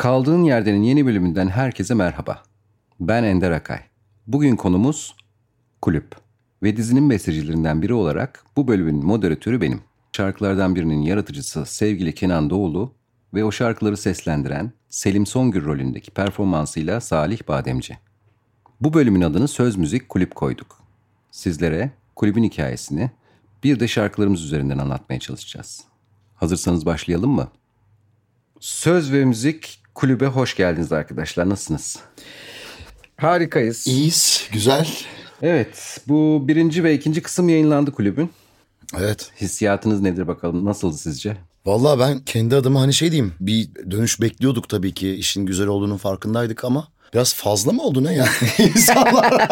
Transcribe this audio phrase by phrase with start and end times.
[0.00, 2.42] Kaldığın Yerden'in yeni bölümünden herkese merhaba.
[3.00, 3.80] Ben Ender Akay.
[4.26, 5.16] Bugün konumuz
[5.82, 6.16] kulüp.
[6.62, 9.80] Ve dizinin bestecilerinden biri olarak bu bölümün moderatörü benim.
[10.12, 12.94] Şarkılardan birinin yaratıcısı sevgili Kenan Doğulu
[13.34, 17.98] ve o şarkıları seslendiren Selim Songül rolündeki performansıyla Salih Bademci.
[18.80, 20.78] Bu bölümün adını Söz Müzik Kulüp koyduk.
[21.30, 23.10] Sizlere kulübün hikayesini
[23.64, 25.84] bir de şarkılarımız üzerinden anlatmaya çalışacağız.
[26.34, 27.48] Hazırsanız başlayalım mı?
[28.60, 31.48] Söz ve Müzik Kulübe hoş geldiniz arkadaşlar.
[31.48, 31.98] Nasılsınız?
[33.16, 33.86] Harikayız.
[33.86, 34.88] İyiyiz, güzel.
[35.42, 38.30] Evet, bu birinci ve ikinci kısım yayınlandı kulübün.
[38.98, 39.32] Evet.
[39.40, 40.64] Hissiyatınız nedir bakalım?
[40.64, 41.36] Nasıldı sizce?
[41.66, 43.34] Vallahi ben kendi adıma hani şey diyeyim.
[43.40, 45.14] Bir dönüş bekliyorduk tabii ki.
[45.14, 48.28] işin güzel olduğunun farkındaydık ama biraz fazla mı oldu ne yani
[48.58, 49.48] insanlar?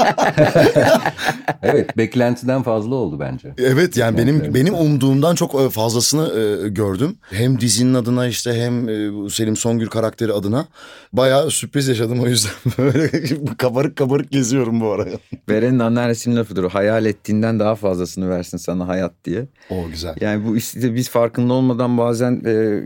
[1.62, 3.54] Evet, beklentiden fazla oldu bence.
[3.58, 7.16] evet yani benim benim umduğumdan çok e, fazlasını e, gördüm.
[7.30, 10.66] Hem dizinin adına işte hem e, Selim Songül karakteri adına
[11.12, 13.10] bayağı sürpriz yaşadım o yüzden böyle
[13.58, 15.04] kabarık kabarık geziyorum bu ara.
[15.48, 16.68] Beren'in anneannesinin lafıdır o.
[16.68, 19.46] Hayal ettiğinden daha fazlasını versin sana hayat diye.
[19.70, 20.14] O güzel.
[20.20, 22.82] Yani bu işte biz farkında olmadan bazen e,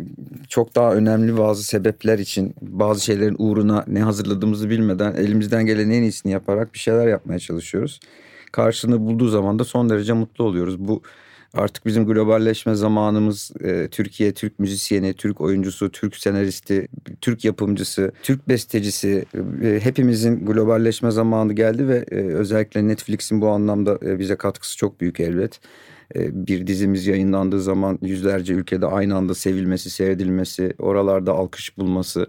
[0.49, 4.03] çok daha önemli bazı sebepler için bazı şeylerin uğruna ne
[4.63, 8.01] hazırladığımızı bilmeden elimizden gelen en iyisini yaparak bir şeyler yapmaya çalışıyoruz.
[8.53, 10.79] Karşılığını bulduğu zaman da son derece mutlu oluyoruz.
[10.79, 11.03] Bu
[11.55, 16.89] artık bizim globalleşme zamanımız e, Türkiye, Türk müzisyeni, Türk oyuncusu, Türk senaristi,
[17.21, 19.25] Türk yapımcısı, Türk bestecisi
[19.63, 25.01] e, hepimizin globalleşme zamanı geldi ve e, özellikle Netflix'in bu anlamda e, bize katkısı çok
[25.01, 25.61] büyük elbet.
[26.15, 32.27] E, bir dizimiz yayınlandığı zaman yüzlerce ülkede aynı anda sevilmesi, seyredilmesi, oralarda alkış bulması,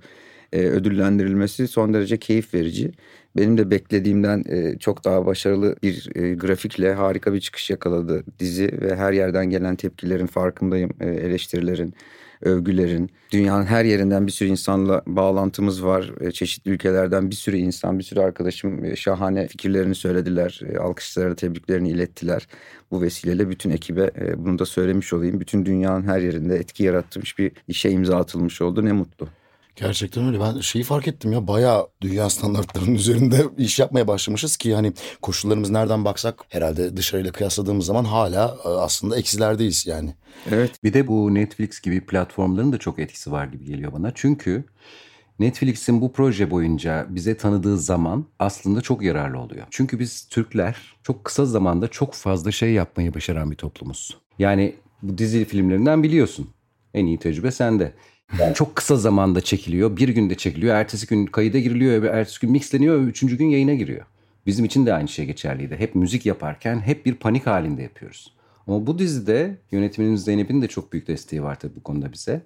[0.53, 2.91] e, ödüllendirilmesi son derece keyif verici.
[3.37, 8.81] Benim de beklediğimden e, çok daha başarılı bir e, grafikle harika bir çıkış yakaladı dizi
[8.81, 11.93] ve her yerden gelen tepkilerin farkındayım, e, eleştirilerin,
[12.41, 13.09] övgülerin.
[13.31, 16.11] Dünyanın her yerinden bir sürü insanla bağlantımız var.
[16.21, 20.61] E, çeşitli ülkelerden bir sürü insan, bir sürü arkadaşım e, şahane fikirlerini söylediler.
[20.73, 22.47] E, alkışlara tebriklerini ilettiler.
[22.91, 25.39] Bu vesileyle bütün ekibe e, bunu da söylemiş olayım.
[25.39, 28.85] Bütün dünyanın her yerinde etki yaratmış bir işe imza atılmış oldu.
[28.85, 29.27] Ne mutlu.
[29.75, 30.39] Gerçekten öyle.
[30.39, 35.69] Ben şeyi fark ettim ya bayağı dünya standartlarının üzerinde iş yapmaya başlamışız ki hani koşullarımız
[35.69, 40.15] nereden baksak herhalde dışarıyla kıyasladığımız zaman hala e, aslında eksilerdeyiz yani.
[40.51, 40.83] Evet.
[40.83, 44.11] Bir de bu Netflix gibi platformların da çok etkisi var gibi geliyor bana.
[44.15, 44.65] Çünkü
[45.39, 49.67] Netflix'in bu proje boyunca bize tanıdığı zaman aslında çok yararlı oluyor.
[49.71, 54.17] Çünkü biz Türkler çok kısa zamanda çok fazla şey yapmayı başaran bir toplumuz.
[54.39, 56.49] Yani bu dizi filmlerinden biliyorsun.
[56.93, 57.93] En iyi tecrübe sende.
[58.39, 59.97] Yani çok kısa zamanda çekiliyor.
[59.97, 60.75] Bir günde çekiliyor.
[60.75, 62.03] Ertesi gün kayıda giriliyor.
[62.03, 63.01] Ertesi gün mixleniyor.
[63.01, 64.05] Üçüncü gün yayına giriyor.
[64.45, 65.75] Bizim için de aynı şey geçerliydi.
[65.75, 68.33] Hep müzik yaparken hep bir panik halinde yapıyoruz.
[68.67, 72.41] Ama bu dizide yönetmenimiz Zeynep'in de çok büyük desteği var tabii bu konuda bize.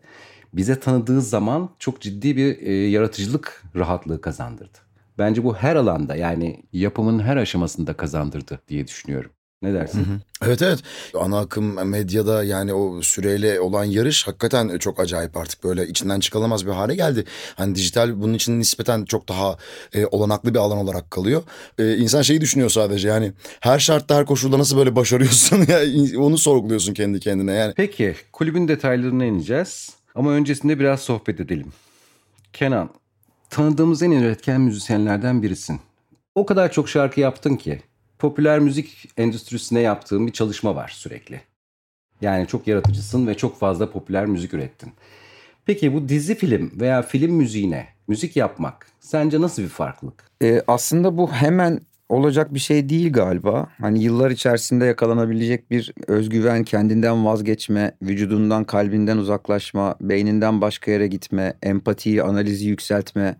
[0.53, 4.77] Bize tanıdığı zaman çok ciddi bir e, yaratıcılık rahatlığı kazandırdı.
[5.17, 9.31] Bence bu her alanda yani yapımın her aşamasında kazandırdı diye düşünüyorum.
[9.61, 10.05] Ne dersin?
[10.45, 10.79] Evet evet
[11.13, 16.65] ana akım medyada yani o süreyle olan yarış hakikaten çok acayip artık böyle içinden çıkılamaz
[16.65, 17.23] bir hale geldi.
[17.55, 19.57] Hani dijital bunun için nispeten çok daha
[19.93, 21.43] e, olanaklı bir alan olarak kalıyor.
[21.79, 25.79] E, insan şeyi düşünüyor sadece yani her şartta her koşulda nasıl böyle başarıyorsun ya
[26.19, 27.73] onu sorguluyorsun kendi kendine yani.
[27.77, 29.89] Peki kulübün detaylarına ineceğiz.
[30.15, 31.73] Ama öncesinde biraz sohbet edelim.
[32.53, 32.89] Kenan,
[33.49, 35.79] tanıdığımız en üretken müzisyenlerden birisin.
[36.35, 37.81] O kadar çok şarkı yaptın ki
[38.19, 41.41] popüler müzik endüstrisine yaptığın bir çalışma var sürekli.
[42.21, 44.93] Yani çok yaratıcısın ve çok fazla popüler müzik ürettin.
[45.65, 50.23] Peki bu dizi film veya film müziğine müzik yapmak sence nasıl bir farklılık?
[50.43, 53.67] E, aslında bu hemen olacak bir şey değil galiba.
[53.81, 61.53] Hani yıllar içerisinde yakalanabilecek bir özgüven, kendinden vazgeçme, vücudundan, kalbinden uzaklaşma, beyninden başka yere gitme,
[61.63, 63.35] empatiyi, analizi yükseltme,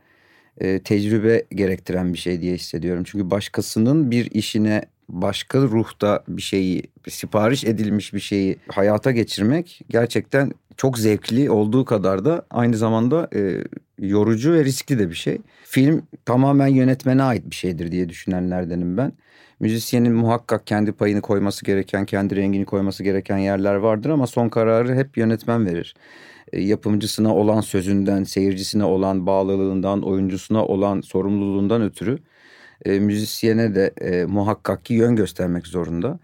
[0.61, 3.03] e, tecrübe gerektiren bir şey diye hissediyorum.
[3.05, 10.51] Çünkü başkasının bir işine başka ruhta bir şeyi, sipariş edilmiş bir şeyi hayata geçirmek gerçekten
[10.77, 13.63] çok zevkli olduğu kadar da aynı zamanda e,
[13.99, 15.37] yorucu ve riskli de bir şey.
[15.63, 19.11] Film tamamen yönetmene ait bir şeydir diye düşünenlerdenim ben.
[19.59, 24.95] Müzisyenin muhakkak kendi payını koyması gereken, kendi rengini koyması gereken yerler vardır ama son kararı
[24.95, 25.95] hep yönetmen verir.
[26.53, 32.19] E, yapımcısına olan sözünden, seyircisine olan bağlılığından, oyuncusuna olan sorumluluğundan ötürü
[32.85, 36.19] e, müzisyene de e, muhakkak ki yön göstermek zorunda.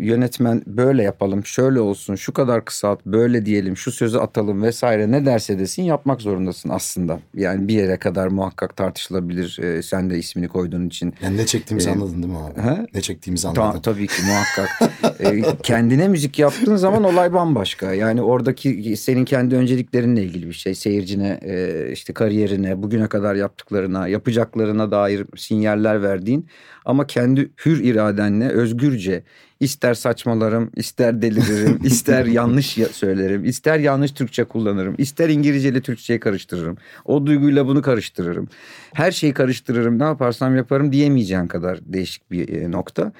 [0.00, 5.26] Yönetmen böyle yapalım, şöyle olsun, şu kadar kısalt, böyle diyelim, şu sözü atalım vesaire ne
[5.26, 7.20] derse desin yapmak zorundasın aslında.
[7.34, 9.58] Yani bir yere kadar muhakkak tartışılabilir.
[9.62, 11.14] Ee, sen de ismini koyduğun için.
[11.22, 12.60] Yani ne çektiğimizi ee, anladın değil mi abi?
[12.60, 12.86] He?
[12.94, 13.72] Ne çektiğimizi anladın.
[13.72, 14.90] Ta, tabii ki muhakkak.
[15.20, 17.94] ee, kendine müzik yaptığın zaman olay bambaşka.
[17.94, 20.74] Yani oradaki senin kendi önceliklerinle ilgili bir şey.
[20.74, 26.46] Seyircine, e, işte kariyerine, bugüne kadar yaptıklarına, yapacaklarına dair sinyaller verdiğin
[26.84, 29.22] ama kendi hür iradenle özgürce
[29.60, 36.20] ister saçmalarım, ister deliririm, ister yanlış söylerim, ister yanlış Türkçe kullanırım, ister İngilizce ile Türkçeyi
[36.20, 36.76] karıştırırım.
[37.04, 38.48] O duyguyla bunu karıştırırım.
[38.94, 43.12] Her şeyi karıştırırım, ne yaparsam yaparım diyemeyeceğin kadar değişik bir e, nokta.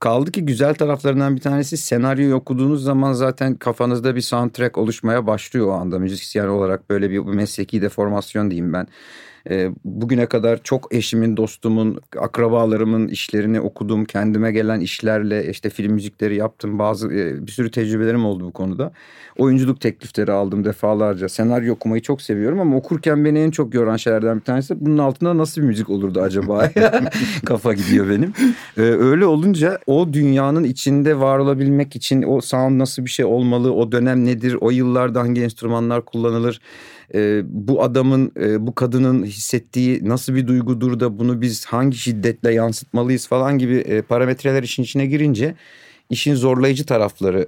[0.00, 5.66] Kaldı ki güzel taraflarından bir tanesi senaryoyu okuduğunuz zaman zaten kafanızda bir soundtrack oluşmaya başlıyor
[5.66, 5.98] o anda.
[5.98, 8.86] Müzisyen olarak böyle bir mesleki deformasyon diyeyim ben.
[9.50, 14.04] E, bugüne kadar çok eşimin, dostumun, akrabalarımın işlerini okudum.
[14.04, 16.78] Kendime gelen işlerle işte film müzikleri yaptım.
[16.78, 18.92] Bazı e, bir sürü tecrübelerim oldu bu konuda.
[19.38, 21.28] Oyunculuk teklifleri aldım defalarca.
[21.28, 25.38] Senaryo okumayı çok seviyorum ama okurken beni en çok yoran şeylerden bir tanesi bunun altında
[25.38, 26.70] nasıl bir müzik olurdu acaba?
[27.46, 28.32] Kafa gidiyor benim.
[28.78, 33.72] Ee, öyle olunca o dünyanın içinde var olabilmek için o sound nasıl bir şey olmalı?
[33.72, 34.56] O dönem nedir?
[34.60, 36.60] O yıllarda hangi enstrümanlar kullanılır?
[37.14, 42.54] E, bu adamın e, bu kadının hissettiği nasıl bir duygudur da bunu biz hangi şiddetle
[42.54, 45.54] yansıtmalıyız falan gibi e, parametreler işin içine girince
[46.10, 47.46] işin zorlayıcı tarafları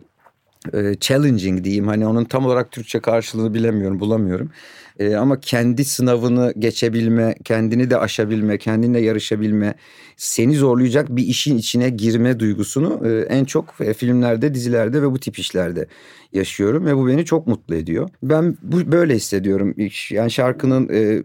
[0.75, 4.51] e, challenging diyeyim hani onun tam olarak Türkçe karşılığını bilemiyorum bulamıyorum.
[4.99, 9.75] E, ama kendi sınavını geçebilme, kendini de aşabilme, kendinle yarışabilme,
[10.17, 15.19] seni zorlayacak bir işin içine girme duygusunu e, en çok e, filmlerde, dizilerde ve bu
[15.19, 15.87] tip işlerde
[16.33, 18.09] yaşıyorum ve bu beni çok mutlu ediyor.
[18.23, 19.75] Ben bu böyle hissediyorum.
[20.11, 21.23] Yani şarkının e,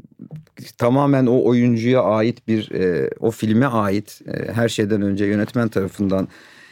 [0.77, 6.27] tamamen o oyuncuya ait bir, e, o filme ait e, her şeyden önce yönetmen tarafından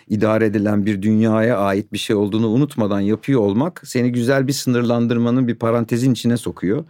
[0.09, 5.47] idare edilen bir dünyaya ait bir şey olduğunu unutmadan yapıyor olmak seni güzel bir sınırlandırmanın
[5.47, 6.85] bir parantezin içine sokuyor.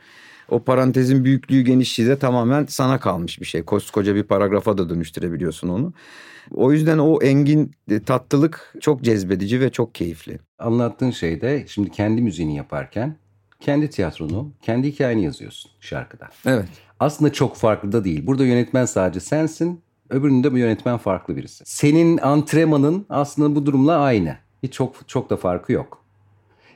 [0.49, 3.63] O parantezin büyüklüğü genişliği de tamamen sana kalmış bir şey.
[3.63, 5.93] Koskoca bir paragrafa da dönüştürebiliyorsun onu.
[6.53, 10.39] O yüzden o engin e, tatlılık çok cezbedici ve çok keyifli.
[10.59, 13.15] Anlattığın şey de şimdi kendi müziğini yaparken
[13.59, 16.29] kendi tiyatronu, kendi hikayeni yazıyorsun şarkıda.
[16.45, 16.69] Evet.
[16.99, 18.27] Aslında çok farklı da değil.
[18.27, 19.81] Burada yönetmen sadece sensin.
[20.09, 21.63] Öbüründe bu yönetmen farklı birisi.
[21.67, 24.37] Senin antrenmanın aslında bu durumla aynı.
[24.63, 26.03] Hiç çok çok da farkı yok.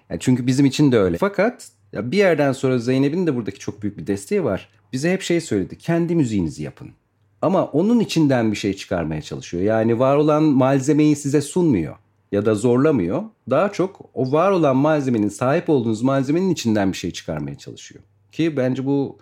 [0.10, 1.18] Yani çünkü bizim için de öyle.
[1.18, 4.70] Fakat ya bir yerden sonra Zeynep'in de buradaki çok büyük bir desteği var.
[4.94, 5.78] Bize hep şey söyledi.
[5.78, 6.92] Kendi müziğinizi yapın.
[7.42, 9.64] Ama onun içinden bir şey çıkarmaya çalışıyor.
[9.64, 11.96] Yani var olan malzemeyi size sunmuyor
[12.32, 13.24] ya da zorlamıyor.
[13.50, 18.04] Daha çok o var olan malzemenin sahip olduğunuz malzemenin içinden bir şey çıkarmaya çalışıyor.
[18.32, 19.18] Ki bence bu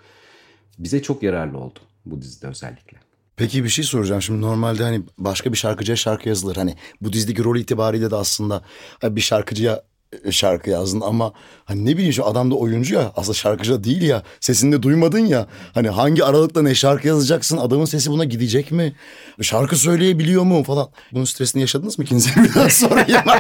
[0.80, 2.98] bize çok yararlı oldu bu dizide özellikle.
[3.42, 4.22] Peki bir şey soracağım.
[4.22, 6.56] Şimdi normalde hani başka bir şarkıcıya şarkı yazılır.
[6.56, 8.62] Hani bu dizideki rol itibariyle de aslında
[9.04, 9.84] bir şarkıcıya
[10.32, 11.34] şarkı yazdın ama
[11.66, 14.24] hani ne bileyim şu adam da oyuncu ya aslında şarkıcı değil ya.
[14.40, 15.48] Sesini de duymadın ya.
[15.74, 17.58] Hani hangi aralıkta ne şarkı yazacaksın?
[17.58, 18.96] Adamın sesi buna gidecek mi?
[19.42, 20.88] Şarkı söyleyebiliyor mu falan.
[21.12, 23.22] Bunun stresini yaşadınız mı ikinize birden sorayım.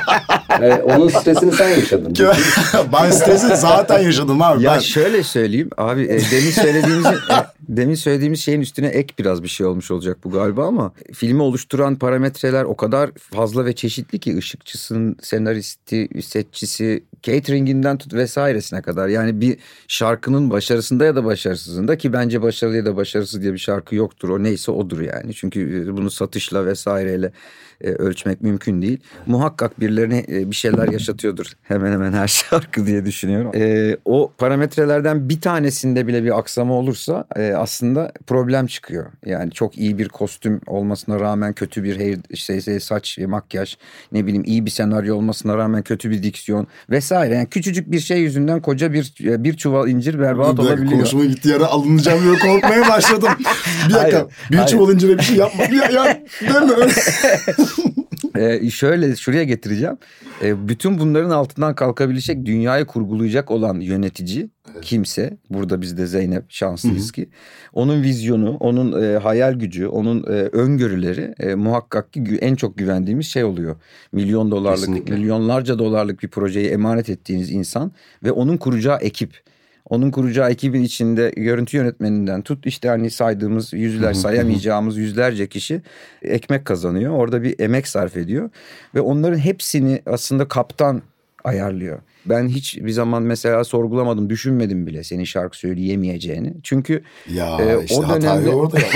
[0.59, 2.15] Evet, onun stresini sen yaşadın.
[2.93, 4.79] Ben stresi zaten yaşadım abi ya ben...
[4.79, 7.11] şöyle söyleyeyim abi e, demin söylediğimiz e,
[7.59, 11.95] demin söylediğimiz şeyin üstüne ek biraz bir şey olmuş olacak bu galiba ama filmi oluşturan
[11.95, 19.07] parametreler o kadar fazla ve çeşitli ki ışıkçısın senaristi setçi işçisi, cateringinden tut vesairesine kadar.
[19.07, 23.57] Yani bir şarkının başarısında ya da başarısızında ki bence başarılı ya da başarısız diye bir
[23.57, 24.29] şarkı yoktur.
[24.29, 25.33] O neyse odur yani.
[25.33, 27.31] Çünkü e, bunu satışla vesaireyle
[27.83, 28.99] e, ölçmek mümkün değil.
[29.25, 33.51] Muhakkak birilerine e, bir şeyler yaşatıyordur hemen hemen her şarkı diye düşünüyorum.
[33.55, 39.05] E, o parametrelerden bir tanesinde bile bir aksama olursa e, aslında problem çıkıyor.
[39.25, 43.77] Yani çok iyi bir kostüm olmasına rağmen kötü bir hair, işte, saç, makyaj,
[44.11, 47.35] ne bileyim iyi bir senaryo olmasına rağmen kötü bir diksiyon vesaire.
[47.35, 50.91] Yani küçücük bir şey yüzünden koca bir bir çuval incir berbat bir olabiliyor.
[50.91, 53.29] Konuşma gitti yere alınacağım diye korkmaya başladım.
[53.87, 54.69] Bir dakika hayır, bir hayır.
[54.69, 55.63] çuval incire bir şey yapma.
[55.63, 56.91] Ya, ya deme.
[58.35, 59.97] ee, şöyle şuraya getireceğim.
[60.41, 64.81] Ee, bütün bunların altından kalkabilecek, dünyayı kurgulayacak olan yönetici evet.
[64.81, 65.37] kimse.
[65.49, 67.11] Burada biz de Zeynep şanslıyız Hı-hı.
[67.11, 67.29] ki.
[67.73, 73.27] Onun vizyonu, onun e, hayal gücü, onun e, öngörüleri e, muhakkak ki en çok güvendiğimiz
[73.27, 73.75] şey oluyor.
[74.11, 75.15] Milyon dolarlık, Kesinlikle.
[75.15, 77.91] milyonlarca dolarlık bir projeyi emanet ettiğiniz insan
[78.23, 79.50] ve onun kuracağı ekip.
[79.89, 85.81] Onun kuracağı ekibin içinde görüntü yönetmeninden tut işte hani saydığımız yüzler sayamayacağımız yüzlerce kişi
[86.21, 87.13] ekmek kazanıyor.
[87.13, 88.49] Orada bir emek sarf ediyor
[88.95, 91.01] ve onların hepsini aslında kaptan
[91.43, 91.99] ayarlıyor.
[92.25, 96.53] Ben hiç bir zaman mesela sorgulamadım, düşünmedim bile senin şarkı söyleyemeyeceğini.
[96.63, 98.77] Çünkü ya e, işte o dönemde orada.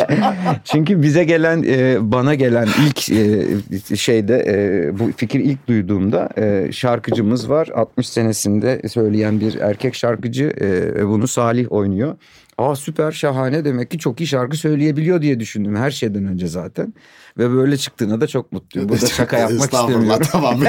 [0.64, 6.72] Çünkü bize gelen e, bana gelen ilk e, şeyde e, bu fikir ilk duyduğumda e,
[6.72, 12.16] şarkıcımız var 60 senesinde söyleyen bir erkek şarkıcı e, bunu Salih oynuyor.
[12.58, 16.94] Aa süper şahane demek ki çok iyi şarkı söyleyebiliyor diye düşündüm her şeyden önce zaten.
[17.38, 18.88] Ve böyle çıktığına da çok mutluyum.
[18.88, 20.22] Burada şaka yapmak istemiyorum.
[20.32, 20.60] Tamam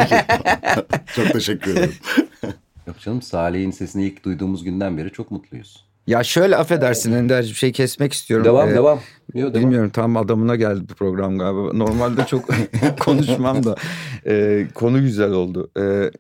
[1.16, 1.94] çok teşekkür ederim.
[2.88, 5.86] Yok canım Salih'in sesini ilk duyduğumuz günden beri çok mutluyuz.
[6.08, 8.46] Ya şöyle affedersin Ender bir şey kesmek istiyorum.
[8.46, 9.00] Devam Ee, devam.
[9.34, 9.64] Yok, devam.
[9.64, 11.74] Bilmiyorum tam adamına geldi bu program galiba.
[11.74, 12.46] Normalde çok
[13.00, 13.76] konuşmam da
[14.28, 15.72] e, konu güzel oldu.
[15.80, 16.12] E,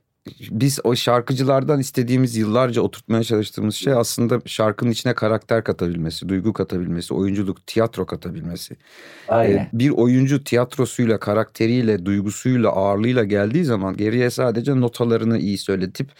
[0.51, 7.13] biz o şarkıcılardan istediğimiz yıllarca oturtmaya çalıştığımız şey aslında şarkının içine karakter katabilmesi, duygu katabilmesi,
[7.13, 8.75] oyunculuk, tiyatro katabilmesi.
[9.27, 9.55] Aynen.
[9.55, 16.11] E, bir oyuncu tiyatrosuyla, karakteriyle, duygusuyla, ağırlığıyla geldiği zaman geriye sadece notalarını iyi söyletip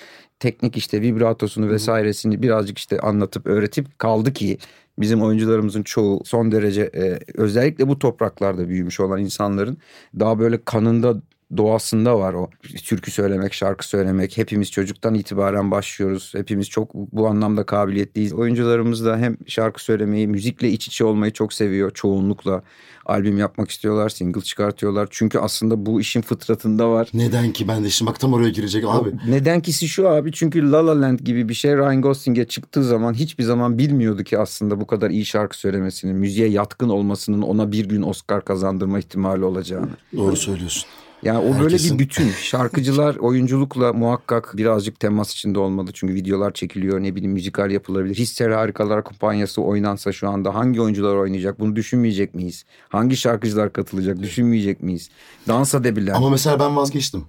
[0.44, 4.58] teknik işte vibratosunu vesairesini birazcık işte anlatıp öğretip kaldı ki
[5.00, 9.78] bizim oyuncularımızın çoğu son derece e, özellikle bu topraklarda büyümüş olan insanların
[10.20, 11.22] daha böyle kanında
[11.58, 12.50] doğasında var o
[12.84, 14.38] türkü söylemek, şarkı söylemek.
[14.38, 16.34] Hepimiz çocuktan itibaren başlıyoruz.
[16.36, 18.34] Hepimiz çok bu anlamda kabiliyetliyiz.
[18.34, 22.64] Oyuncularımız da hem şarkı söylemeyi, müzikle iç içe olmayı çok seviyor çoğunlukla.
[23.06, 25.08] Albüm yapmak istiyorlar, single çıkartıyorlar.
[25.12, 27.10] Çünkü aslında bu işin fıtratında var.
[27.14, 29.10] Neden ki ben de şimdi bak tam oraya girecek abi.
[29.28, 33.14] Neden kisi şu abi çünkü La La Land gibi bir şey Ryan Gosling'e çıktığı zaman
[33.14, 37.86] hiçbir zaman bilmiyordu ki aslında bu kadar iyi şarkı söylemesinin, müziğe yatkın olmasının ona bir
[37.86, 39.90] gün Oscar kazandırma ihtimali olacağını.
[40.18, 40.90] Doğru söylüyorsun.
[41.24, 42.30] Yani o böyle Herkesin- bir bütün.
[42.42, 45.90] Şarkıcılar oyunculukla muhakkak birazcık temas içinde olmalı.
[45.94, 48.16] Çünkü videolar çekiliyor ne bileyim müzikal yapılabilir.
[48.16, 52.64] Hisleri Harikalar Kumpanyası oynansa şu anda hangi oyuncular oynayacak bunu düşünmeyecek miyiz?
[52.90, 55.10] Hangi şarkıcılar katılacak düşünmeyecek miyiz?
[55.48, 56.14] Dans edebilen.
[56.14, 57.26] Ama mesela ben vazgeçtim.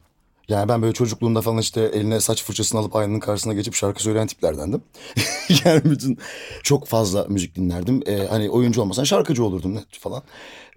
[0.48, 4.26] Yani ben böyle çocukluğumda falan işte eline saç fırçasını alıp aynanın karşısına geçip şarkı söyleyen
[4.26, 4.82] tiplerdendim.
[5.64, 6.18] yani bütün
[6.62, 8.02] çok fazla müzik dinlerdim.
[8.06, 10.22] Ee, hani oyuncu olmasan şarkıcı olurdum falan.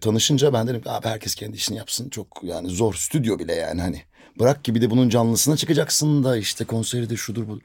[0.02, 2.10] Tanışınca ben dedim abi herkes kendi işini yapsın.
[2.10, 4.02] Çok yani zor stüdyo bile yani hani.
[4.40, 7.62] Bırak ki bir de bunun canlısına çıkacaksın da işte konseri de şudur budur.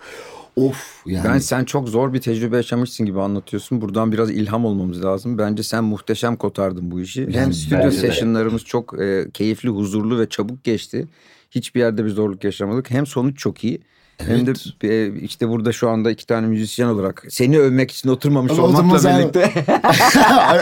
[0.57, 1.29] Of yani.
[1.29, 3.81] Ben sen çok zor bir tecrübe yaşamışsın gibi anlatıyorsun.
[3.81, 5.39] Buradan biraz ilham olmamız lazım.
[5.39, 7.23] Bence sen muhteşem kotardın bu işi.
[7.23, 8.01] Hem Yani stüdyo bence de.
[8.01, 11.09] sessionlarımız çok e, keyifli, huzurlu ve çabuk geçti.
[11.51, 12.91] Hiçbir yerde bir zorluk yaşamadık.
[12.91, 13.81] Hem sonuç çok iyi.
[14.19, 14.53] Hem de
[14.89, 19.11] e, işte burada şu anda iki tane müzisyen olarak seni övmek için oturmamış Ama olmakla
[19.11, 19.19] abi.
[19.23, 19.65] birlikte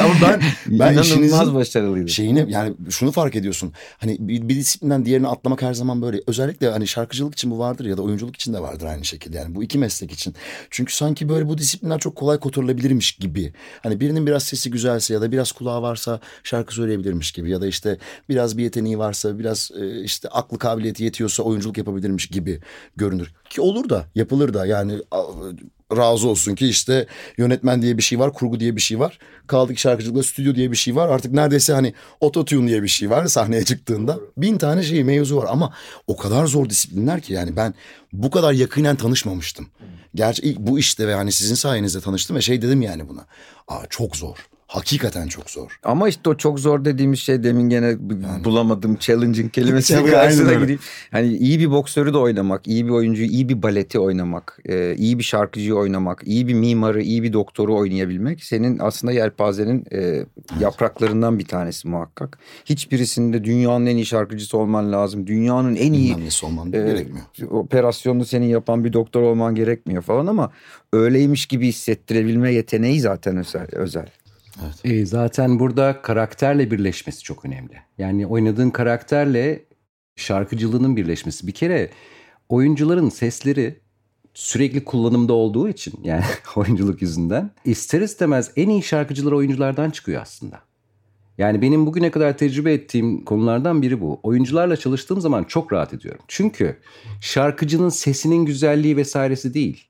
[0.01, 2.09] Ama ben, ben inanılmaz işinizin başarılıydı.
[2.09, 3.73] şeyini yani şunu fark ediyorsun.
[3.99, 6.21] Hani bir, bir disiplinden diğerine atlamak her zaman böyle.
[6.27, 9.37] Özellikle hani şarkıcılık için bu vardır ya da oyunculuk için de vardır aynı şekilde.
[9.37, 10.35] Yani bu iki meslek için.
[10.71, 13.53] Çünkü sanki böyle bu disiplinler çok kolay kotarılabilirmiş gibi.
[13.83, 17.51] Hani birinin biraz sesi güzelse ya da biraz kulağı varsa şarkı söyleyebilirmiş gibi.
[17.51, 22.27] Ya da işte biraz bir yeteneği varsa biraz e, işte aklı kabiliyeti yetiyorsa oyunculuk yapabilirmiş
[22.27, 22.61] gibi
[22.97, 23.33] görünür.
[23.51, 25.01] Ki olur da yapılır da yani
[25.97, 27.07] razı olsun ki işte
[27.39, 29.19] yönetmen diye bir şey var, kurgu diye bir şey var.
[29.47, 31.09] Kaldı ki şarkıcılıkta stüdyo diye bir şey var.
[31.09, 34.19] Artık neredeyse hani ototune diye bir şey var sahneye çıktığında.
[34.37, 35.75] Bin tane şey mevzu var ama
[36.07, 37.75] o kadar zor disiplinler ki yani ben
[38.13, 39.69] bu kadar yakinen tanışmamıştım.
[40.15, 43.27] Gerçi ilk bu işte ve hani sizin sayenizde tanıştım ve şey dedim yani buna.
[43.69, 44.50] Aa çok zor.
[44.71, 45.79] Hakikaten çok zor.
[45.83, 50.81] Ama işte o çok zor dediğimiz şey demin gene bu- bulamadım challenging kelimesinin karşısına gireyim.
[51.11, 55.19] Hani iyi bir boksörü de oynamak, iyi bir oyuncuyu, iyi bir baleti oynamak, e, iyi
[55.19, 60.27] bir şarkıcıyı oynamak, iyi bir mimarı, iyi bir doktoru oynayabilmek senin aslında yelpazenin e,
[60.61, 62.39] yapraklarından bir tanesi muhakkak.
[62.65, 65.27] Hiçbirisinde dünyanın en iyi şarkıcısı olman lazım.
[65.27, 67.27] Dünyanın en iyi olman e, gerekmiyor.
[67.51, 70.51] operasyonunu senin yapan bir doktor olman gerekmiyor falan ama
[70.93, 73.67] öyleymiş gibi hissettirebilme yeteneği zaten özel.
[73.73, 74.07] özel.
[74.85, 77.75] E, zaten burada karakterle birleşmesi çok önemli.
[77.99, 79.65] Yani oynadığın karakterle
[80.17, 81.47] şarkıcılığının birleşmesi.
[81.47, 81.91] Bir kere
[82.49, 83.81] oyuncuların sesleri
[84.35, 86.25] sürekli kullanımda olduğu için yani
[86.57, 90.61] oyunculuk yüzünden ister istemez en iyi şarkıcılar oyunculardan çıkıyor aslında.
[91.39, 94.21] Yani benim bugüne kadar tecrübe ettiğim konulardan biri bu.
[94.23, 96.21] Oyuncularla çalıştığım zaman çok rahat ediyorum.
[96.29, 96.79] Çünkü
[97.21, 99.89] şarkıcının sesinin güzelliği vesairesi değil.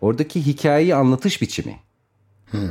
[0.00, 1.76] Oradaki hikayeyi anlatış biçimi.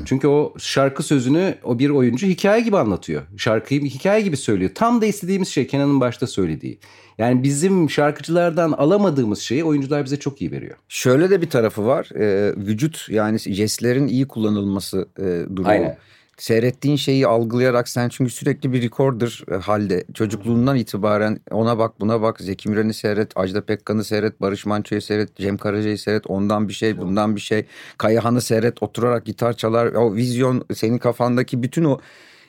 [0.05, 3.21] Çünkü o şarkı sözünü o bir oyuncu hikaye gibi anlatıyor.
[3.37, 4.71] Şarkıyı hikaye gibi söylüyor.
[4.75, 6.79] Tam da istediğimiz şey Kenan'ın başta söylediği.
[7.17, 10.77] Yani bizim şarkıcılardan alamadığımız şeyi oyuncular bize çok iyi veriyor.
[10.89, 12.09] Şöyle de bir tarafı var.
[12.15, 15.69] Ee, vücut yani jestlerin iyi kullanılması e, durumu.
[15.69, 15.97] Aynen.
[16.37, 20.03] Seyrettiğin şeyi algılayarak sen çünkü sürekli bir recorder e, halde.
[20.13, 22.39] Çocukluğundan itibaren ona bak buna bak.
[22.41, 26.27] Zeki Müren'i seyret, Ajda Pekkan'ı seyret, Barış Manço'yu seyret, Cem Karaca'yı seyret.
[26.27, 27.65] Ondan bir şey, bundan bir şey.
[27.97, 29.93] Kayahan'ı seyret, oturarak gitar çalar.
[29.93, 31.99] O vizyon, senin kafandaki bütün o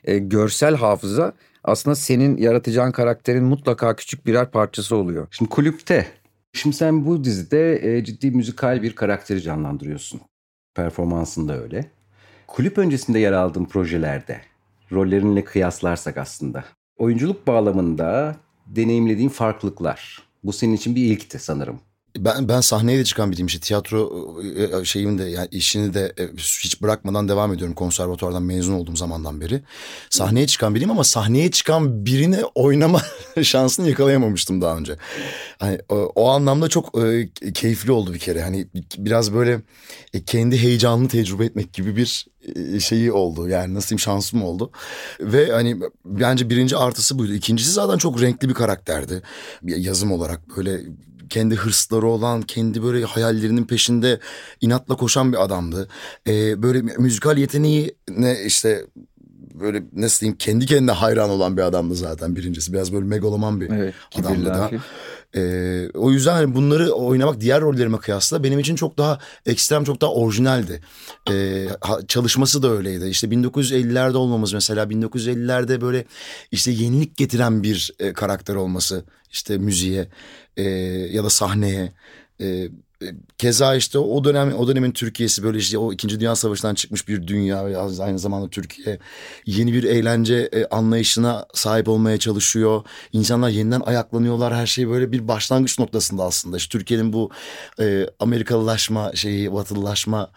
[0.04, 1.32] e, görsel hafıza
[1.64, 5.26] aslında senin yaratacağın karakterin mutlaka küçük birer parçası oluyor.
[5.30, 6.06] Şimdi kulüpte.
[6.52, 10.20] Şimdi sen bu dizide e, ciddi müzikal bir karakteri canlandırıyorsun.
[10.74, 11.93] Performansın da öyle.
[12.46, 14.40] Kulüp öncesinde yer aldığın projelerde
[14.92, 16.64] rollerinle kıyaslarsak aslında
[16.96, 18.36] oyunculuk bağlamında
[18.66, 20.22] deneyimlediğin farklılıklar.
[20.44, 21.80] Bu senin için bir ilkti sanırım.
[22.18, 24.12] Ben ben sahneye de çıkan biriyim işte tiyatro
[24.56, 28.96] e, e, şeyim de yani işini de e, hiç bırakmadan devam ediyorum konservatuvardan mezun olduğum
[28.96, 29.62] zamandan beri.
[30.10, 33.00] Sahneye çıkan biriyim ama sahneye çıkan birini oynama
[33.42, 34.96] şansını yakalayamamıştım daha önce.
[35.58, 38.42] Hani o, o anlamda çok e, keyifli oldu bir kere.
[38.42, 38.66] Hani
[38.98, 39.60] biraz böyle
[40.14, 42.26] e, kendi heyecanını tecrübe etmek gibi bir
[42.80, 43.48] şeyi oldu.
[43.48, 44.70] Yani nasıl diyeyim şansım oldu.
[45.20, 47.34] Ve hani bence birinci artısı buydu.
[47.34, 49.22] İkincisi zaten çok renkli bir karakterdi.
[49.62, 50.80] Yazım olarak böyle
[51.34, 54.20] kendi hırsları olan, kendi böyle hayallerinin peşinde
[54.60, 55.88] inatla koşan bir adamdı.
[56.28, 58.86] Ee, böyle müzikal yeteneği ne işte
[59.54, 62.72] böyle nasıl diyeyim kendi kendine hayran olan bir adamdı zaten birincisi.
[62.72, 64.70] Biraz böyle megaloman bir evet, adamdı da.
[65.36, 70.00] Ee, o yüzden hani bunları oynamak diğer rollerime kıyasla benim için çok daha ekstrem, çok
[70.00, 70.80] daha orijinaldi.
[71.30, 71.66] Ee,
[72.08, 73.08] çalışması da öyleydi.
[73.08, 76.04] İşte 1950'lerde olmamız mesela 1950'lerde böyle
[76.50, 80.08] işte yenilik getiren bir e, karakter olması işte müziğe
[80.56, 80.62] e,
[81.12, 81.92] ya da sahneye.
[82.40, 82.68] E,
[83.38, 86.20] keza işte o dönem o dönemin Türkiye'si böyle işte o 2.
[86.20, 88.98] Dünya Savaşı'ndan çıkmış bir dünya ve aynı zamanda Türkiye
[89.46, 92.82] yeni bir eğlence e, anlayışına sahip olmaya çalışıyor.
[93.12, 94.54] İnsanlar yeniden ayaklanıyorlar.
[94.54, 96.56] Her şey böyle bir başlangıç noktasında aslında.
[96.56, 97.30] İşte Türkiye'nin bu
[97.80, 100.30] e, Amerikalılaşma şeyi, batılılaşma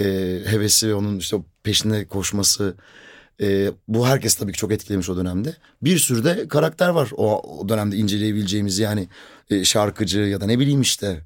[0.00, 0.04] e,
[0.46, 2.76] hevesi ve onun işte peşinde koşması
[3.40, 5.56] e, bu herkes tabii ki çok etkilemiş o dönemde.
[5.82, 9.08] Bir sürü de karakter var o, o dönemde inceleyebileceğimiz yani
[9.50, 11.20] e, şarkıcı ya da ne bileyim işte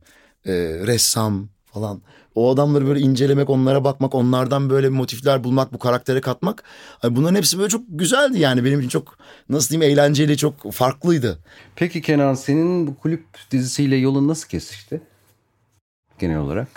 [0.47, 0.53] e,
[0.87, 2.03] ressam falan.
[2.35, 6.65] O adamları böyle incelemek, onlara bakmak, onlardan böyle motifler bulmak, bu karaktere katmak.
[7.05, 8.65] Bunların hepsi böyle çok güzeldi yani.
[8.65, 9.19] Benim için çok
[9.49, 11.39] nasıl diyeyim eğlenceli, çok farklıydı.
[11.77, 15.01] Peki Kenan senin bu kulüp dizisiyle yolun nasıl kesişti?
[16.19, 16.69] Genel olarak.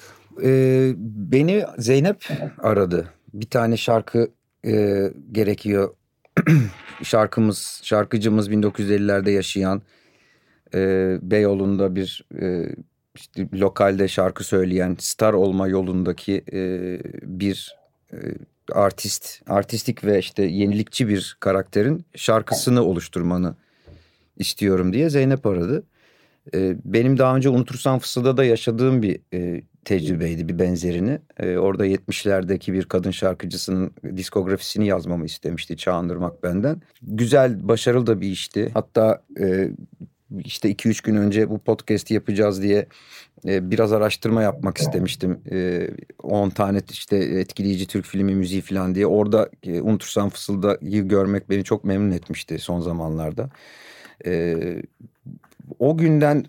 [0.43, 2.27] Ee, beni Zeynep
[2.57, 3.13] aradı.
[3.33, 4.31] Bir tane şarkı
[4.65, 5.95] e, gerekiyor.
[7.03, 9.81] Şarkımız, şarkıcımız 1950'lerde yaşayan
[10.73, 10.79] e,
[11.21, 12.75] Beyoğlu'nda bir e,
[13.15, 16.59] işte lokalde şarkı söyleyen star olma yolundaki e,
[17.23, 17.75] bir
[18.13, 18.17] e,
[18.71, 23.55] artist, artistik ve işte yenilikçi bir karakterin şarkısını oluşturmanı
[24.37, 25.83] istiyorum diye Zeynep aradı.
[26.53, 31.19] E, benim daha önce Unutursan Fısılda da yaşadığım bir e, tecrübeydi bir benzerini.
[31.37, 36.81] E, orada 70'lerdeki bir kadın şarkıcısının diskografisini yazmamı istemişti Çağındırmak benden.
[37.01, 38.71] Güzel, başarılı da bir işti.
[38.73, 39.69] Hatta e,
[40.39, 42.85] işte 2-3 gün önce bu podcast'i yapacağız diye
[43.47, 45.41] e, biraz araştırma yapmak istemiştim.
[45.51, 45.89] E,
[46.23, 49.07] 10 tane işte etkileyici Türk filmi müziği falan diye.
[49.07, 53.49] Orada e, Unutursan Fısılda'yı görmek beni çok memnun etmişti son zamanlarda.
[54.25, 54.57] E,
[55.79, 56.45] o günden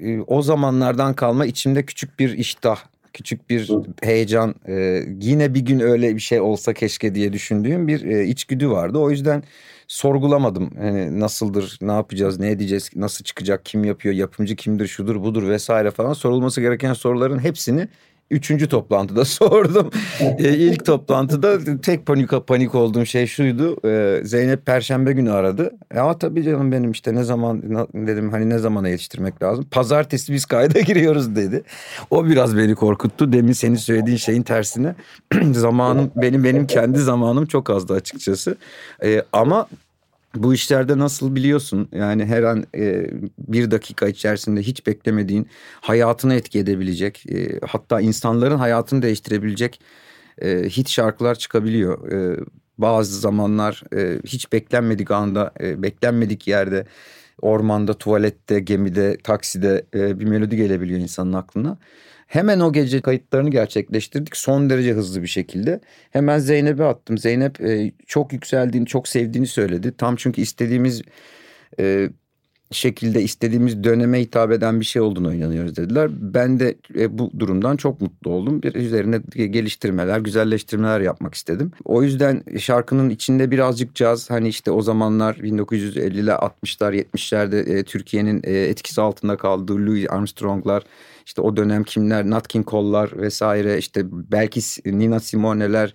[0.00, 2.78] e, o zamanlardan kalma içimde küçük bir iştah
[3.12, 3.70] küçük bir
[4.02, 8.70] heyecan e, yine bir gün öyle bir şey olsa keşke diye düşündüğüm bir e, içgüdü
[8.70, 8.98] vardı.
[8.98, 9.42] O yüzden
[9.88, 10.70] sorgulamadım.
[10.78, 15.90] Hani nasıldır, ne yapacağız, ne edeceğiz, nasıl çıkacak, kim yapıyor, yapımcı kimdir, şudur, budur vesaire
[15.90, 17.88] falan sorulması gereken soruların hepsini
[18.30, 19.90] Üçüncü toplantıda sordum.
[20.20, 23.88] e, ilk toplantıda tek panik panik olduğum şey şuydu.
[23.88, 25.70] E, Zeynep Perşembe günü aradı.
[25.94, 27.62] E, ama tabii canım benim işte ne zaman
[27.94, 29.66] dedim hani ne zamana yetiştirmek lazım.
[29.70, 31.62] Pazartesi biz kayda giriyoruz dedi.
[32.10, 33.32] O biraz beni korkuttu.
[33.32, 34.94] Demin senin söylediğin şeyin tersine.
[35.52, 38.56] zamanım benim benim kendi zamanım çok azdı açıkçası.
[39.04, 39.66] E, ama
[40.42, 43.06] bu işlerde nasıl biliyorsun yani her an e,
[43.38, 45.48] bir dakika içerisinde hiç beklemediğin
[45.80, 49.80] hayatını etki edebilecek e, hatta insanların hayatını değiştirebilecek
[50.42, 52.12] e, hit şarkılar çıkabiliyor.
[52.12, 52.40] E,
[52.78, 56.86] bazı zamanlar e, hiç beklenmedik anda e, beklenmedik yerde
[57.42, 61.78] ormanda tuvalette gemide takside e, bir melodi gelebiliyor insanın aklına.
[62.28, 65.80] Hemen o gece kayıtlarını gerçekleştirdik son derece hızlı bir şekilde.
[66.10, 67.18] Hemen Zeynep'e attım.
[67.18, 69.94] Zeynep e, çok yükseldiğini, çok sevdiğini söyledi.
[69.98, 71.02] Tam çünkü istediğimiz
[71.80, 72.08] e,
[72.70, 76.10] şekilde istediğimiz döneme hitap eden bir şey olduğunu inanıyoruz dediler.
[76.12, 78.62] Ben de e, bu durumdan çok mutlu oldum.
[78.62, 81.72] Bir üzerine geliştirmeler, güzelleştirmeler yapmak istedim.
[81.84, 88.40] O yüzden şarkının içinde birazcık caz hani işte o zamanlar 1950'ler, 60'lar, 70'lerde e, Türkiye'nin
[88.44, 90.82] e, etkisi altında kaldığı Louis Armstrong'lar
[91.28, 95.94] işte o dönem kimler, Nat King Cole'lar vesaire işte belki Nina Simone'ler,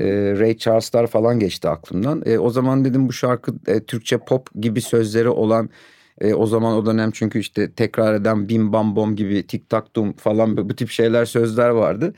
[0.00, 0.06] e,
[0.38, 2.22] Ray Charles'lar falan geçti aklımdan.
[2.26, 5.70] E, o zaman dedim bu şarkı e, Türkçe pop gibi sözleri olan
[6.36, 10.12] o zaman o dönem çünkü işte tekrar eden bim bam bom gibi tik tak tum
[10.12, 12.14] falan bu tip şeyler sözler vardı.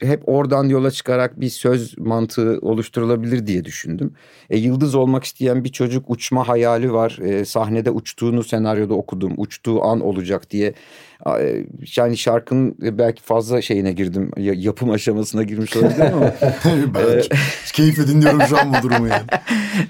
[0.00, 4.14] Hep oradan yola çıkarak bir söz mantığı oluşturulabilir diye düşündüm.
[4.50, 7.18] E, yıldız olmak isteyen bir çocuk uçma hayali var.
[7.22, 9.34] E, sahnede uçtuğunu senaryoda okudum.
[9.36, 10.74] Uçtuğu an olacak diye.
[11.40, 14.30] E, yani şarkının belki fazla şeyine girdim.
[14.36, 16.34] Yapım aşamasına girmiş olabilirim ama.
[16.94, 17.22] ben
[17.72, 19.26] keyifle dinliyorum şu an bu durumu yani.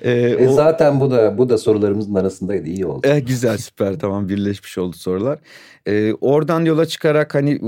[0.02, 0.52] E, e, o...
[0.52, 2.68] Zaten bu da bu da sorularımızın arasındaydı.
[2.68, 3.08] iyi oldu.
[3.08, 5.38] E, güzel süper tamam birleşmiş oldu sorular.
[5.86, 7.60] E, oradan yola çıkarak hani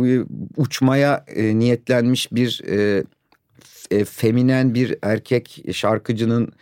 [0.57, 3.05] uçmaya e, niyetlenmiş bir e,
[3.91, 6.53] e, feminen bir erkek şarkıcının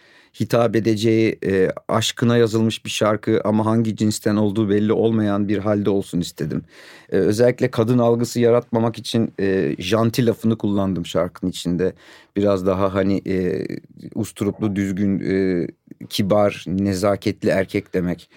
[0.40, 5.90] hitap edeceği e, aşkına yazılmış bir şarkı ama hangi cinsten olduğu belli olmayan bir halde
[5.90, 6.62] olsun istedim.
[7.12, 11.92] E, özellikle kadın algısı yaratmamak için e, janti lafını kullandım şarkının içinde.
[12.36, 13.66] Biraz daha hani e,
[14.14, 15.66] usturuplu, düzgün, e,
[16.08, 18.30] kibar, nezaketli erkek demek.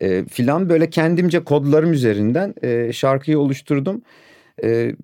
[0.00, 4.02] E, filan böyle kendimce kodlarım üzerinden e, şarkıyı oluşturdum.
[4.64, 4.94] E,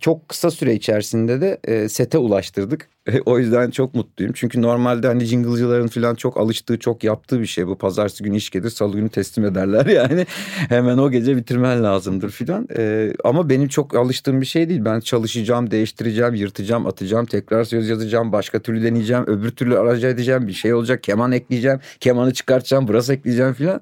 [0.00, 2.88] çok kısa süre içerisinde de e, sete ulaştırdık.
[3.06, 4.32] E, o yüzden çok mutluyum.
[4.36, 7.78] Çünkü normalde hani jingle'cıların falan çok alıştığı, çok yaptığı bir şey bu.
[7.78, 10.26] Pazartesi günü iş gelir, salı günü teslim ederler yani.
[10.68, 12.68] Hemen o gece bitirmen lazımdır filan.
[12.76, 14.84] E, ama benim çok alıştığım bir şey değil.
[14.84, 20.46] Ben çalışacağım, değiştireceğim, yırtacağım, atacağım, tekrar söz yazacağım, başka türlü deneyeceğim, öbür türlü araca edeceğim,
[20.46, 23.80] bir şey olacak, keman ekleyeceğim, kemanı çıkartacağım, burası ekleyeceğim filan.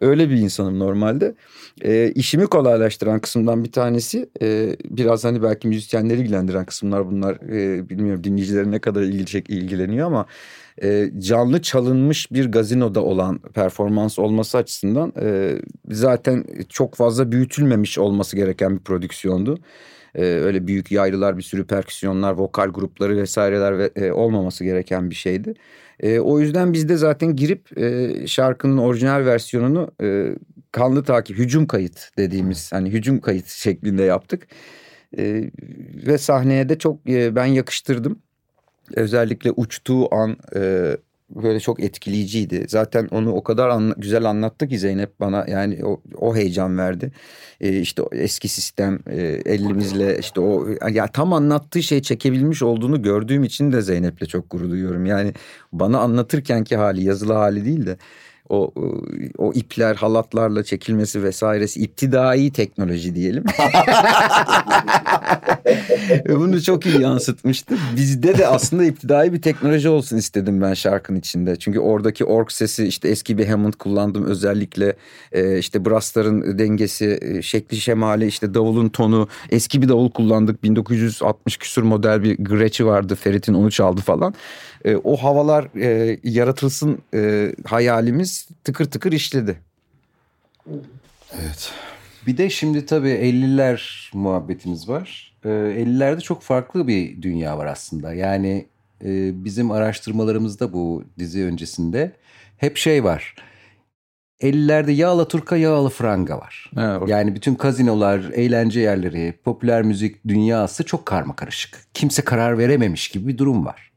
[0.00, 1.34] Öyle bir insanım normalde.
[1.82, 7.34] E, işimi kolaylaştıran kısımdan bir tanesi e, biraz hani belki müzisyenleri ilgilendiren kısımlar bunlar.
[7.34, 8.24] E, bilmiyorum
[8.54, 10.26] dinleyicilerin ne kadar ilgilecek ilgileniyor ama
[10.82, 15.58] e, canlı çalınmış bir gazinoda olan performans olması açısından e,
[15.90, 19.58] zaten çok fazla büyütülmemiş olması gereken bir prodüksiyondu.
[20.14, 25.14] E, öyle büyük yaylılar bir sürü perküsyonlar, vokal grupları vesaireler ve, e, olmaması gereken bir
[25.14, 25.54] şeydi.
[26.00, 30.34] E, o yüzden biz de zaten girip e, şarkının orijinal versiyonunu e,
[30.72, 34.46] kanlı takip, hücum kayıt dediğimiz hani hücum kayıt şeklinde yaptık.
[35.18, 35.50] E,
[36.06, 38.23] ve sahneye de çok e, ben yakıştırdım.
[38.96, 40.96] Özellikle uçtuğu an e,
[41.30, 42.64] böyle çok etkileyiciydi.
[42.68, 47.12] Zaten onu o kadar anla, güzel anlattı ki Zeynep bana yani o, o heyecan verdi.
[47.60, 53.44] E, işte eski sistem e, elimizle işte o ya tam anlattığı şey çekebilmiş olduğunu gördüğüm
[53.44, 55.06] için de Zeynep'le çok gurur duyuyorum.
[55.06, 55.32] Yani
[55.72, 57.96] bana anlatırkenki hali yazılı hali değil de
[58.48, 58.72] o
[59.38, 63.44] o ipler halatlarla çekilmesi vesairesi iptidai teknoloji diyelim.
[66.28, 67.74] Bunu çok iyi yansıtmıştı.
[67.96, 71.56] Bizde de aslında iptidai bir teknoloji olsun istedim ben şarkının içinde.
[71.56, 74.96] Çünkü oradaki ork sesi işte eski bir Hammond kullandım özellikle
[75.32, 80.62] e, işte brassların dengesi, e, şekli şemali işte davulun tonu eski bir davul kullandık.
[80.62, 83.14] 1960 küsur model bir Gretsch'i vardı.
[83.14, 84.34] Ferit'in onu çaldı falan.
[84.84, 88.33] E, o havalar e, yaratılsın e, hayalimiz
[88.64, 89.60] tıkır tıkır işledi.
[91.32, 91.72] Evet.
[92.26, 95.36] Bir de şimdi tabii 50'ler muhabbetimiz var.
[95.44, 98.14] Ee, 50'lerde çok farklı bir dünya var aslında.
[98.14, 98.66] Yani
[99.04, 102.12] e, bizim araştırmalarımızda bu dizi öncesinde
[102.56, 103.34] hep şey var.
[104.40, 106.70] 50'lerde ya Alaturka ya Alafranga var.
[106.78, 111.78] Evet, yani bütün kazinolar, eğlence yerleri, popüler müzik dünyası çok karma karışık.
[111.94, 113.93] Kimse karar verememiş gibi bir durum var.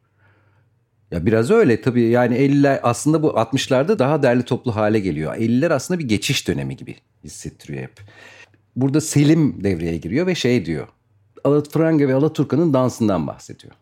[1.12, 5.36] Ya biraz öyle tabii yani 50'ler aslında bu 60'larda daha derli toplu hale geliyor.
[5.36, 8.02] 50'ler aslında bir geçiş dönemi gibi hissettiriyor hep.
[8.76, 10.88] Burada Selim devreye giriyor ve şey diyor.
[11.44, 13.74] Alafranga ve Alaturka'nın dansından bahsediyor.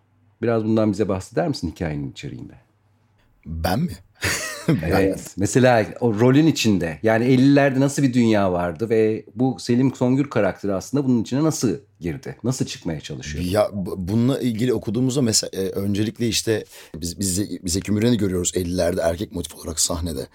[0.42, 2.54] Biraz bundan bize bahseder misin hikayenin içeriğinde?
[3.46, 3.92] Ben mi?
[4.84, 5.34] evet.
[5.38, 10.74] Mesela o rolün içinde yani 50'lerde nasıl bir dünya vardı ve bu Selim Songül karakteri
[10.74, 12.38] aslında bunun içine nasıl girdi?
[12.44, 13.44] Nasıl çıkmaya çalışıyor?
[13.44, 19.32] Ya bununla ilgili okuduğumuzda mesela e, öncelikle işte biz biz bize Kümüren'i görüyoruz 50'lerde erkek
[19.32, 20.28] motif olarak sahnede.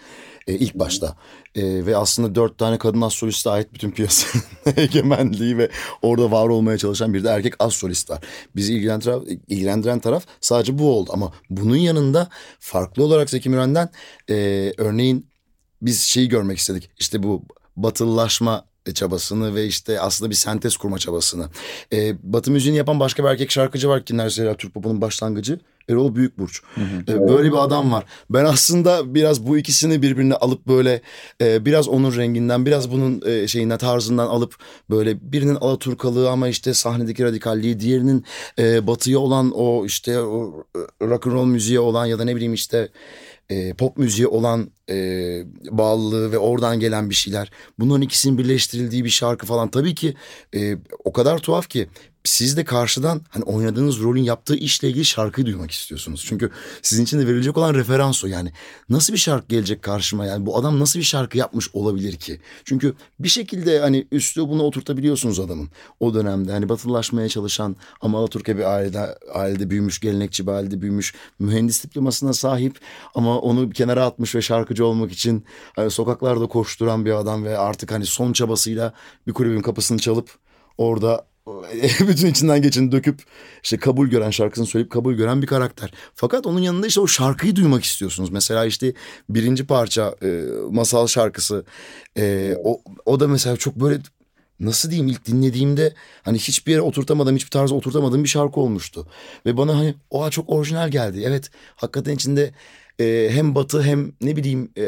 [0.47, 1.17] E, ilk başta.
[1.55, 4.45] E, ve aslında dört tane kadın az soliste ait bütün piyasanın
[4.77, 5.71] egemenliği ve
[6.03, 8.21] orada var olmaya çalışan bir de erkek az solist var.
[8.57, 11.11] Bizi ilgilendiren, ilgilendiren taraf sadece bu oldu.
[11.13, 13.91] Ama bunun yanında farklı olarak Zeki Müren'den
[14.31, 14.35] e,
[14.77, 15.27] örneğin
[15.83, 16.91] biz şeyi görmek istedik.
[16.99, 17.45] İşte bu
[17.77, 21.49] batılılaşma çabasını ve işte aslında bir sentez kurma çabasını.
[21.93, 25.61] Ee, Batı müziğini yapan başka bir erkek şarkıcı var ki mesela Türk popunun başlangıcı.
[25.89, 26.63] Erol Büyükburç.
[26.75, 27.03] Hı hı.
[27.09, 28.05] Ee, böyle bir adam var.
[28.31, 31.03] Ben aslında biraz bu ikisini birbirine alıp böyle
[31.41, 34.57] e, biraz onun renginden biraz bunun e, şeyinden tarzından alıp
[34.91, 38.25] böyle birinin Alaturkalığı ama işte sahnedeki radikalliği diğerinin
[38.59, 40.65] e, batıya olan o işte o
[41.03, 42.89] rock and roll müziğe olan ya da ne bileyim işte
[43.51, 44.97] e, pop müziği olan e,
[45.71, 47.51] bağlılığı ve oradan gelen bir şeyler.
[47.79, 50.15] Bunların ikisinin birleştirildiği bir şarkı falan tabii ki
[50.55, 51.89] e, o kadar tuhaf ki
[52.25, 56.25] siz de karşıdan hani oynadığınız rolün yaptığı işle ilgili şarkıyı duymak istiyorsunuz.
[56.29, 56.51] Çünkü
[56.83, 58.53] sizin için de verilecek olan referans o yani.
[58.89, 62.41] Nasıl bir şarkı gelecek karşıma yani bu adam nasıl bir şarkı yapmış olabilir ki?
[62.65, 65.69] Çünkü bir şekilde hani bunu oturtabiliyorsunuz adamın.
[66.01, 71.15] O dönemde hani batılılaşmaya çalışan ama Alaturka bir ailede, ailede büyümüş, gelenekçi bir ailede büyümüş,
[71.39, 72.79] mühendis diplomasına sahip
[73.15, 75.45] ama onu kenara atmış ve şarkıcı olmak için
[75.77, 78.93] hani sokaklarda koşturan bir adam ve artık hani son çabasıyla
[79.27, 80.31] bir kulübün kapısını çalıp
[80.79, 81.31] orada
[82.09, 83.23] bütün içinden geçeni döküp
[83.63, 85.93] işte kabul gören şarkısını söyleyip kabul gören bir karakter.
[86.15, 88.31] Fakat onun yanında işte o şarkıyı duymak istiyorsunuz.
[88.31, 88.93] Mesela işte
[89.29, 91.65] birinci parça e, masal şarkısı
[92.19, 93.99] e, o, o da mesela çok böyle
[94.61, 99.07] nasıl diyeyim ilk dinlediğimde hani hiçbir yere oturtamadım hiçbir tarza oturtamadığım bir şarkı olmuştu.
[99.47, 101.23] Ve bana hani oha çok orijinal geldi.
[101.27, 102.55] Evet hakikaten içinde
[103.01, 104.85] e, hem batı hem ne bileyim e,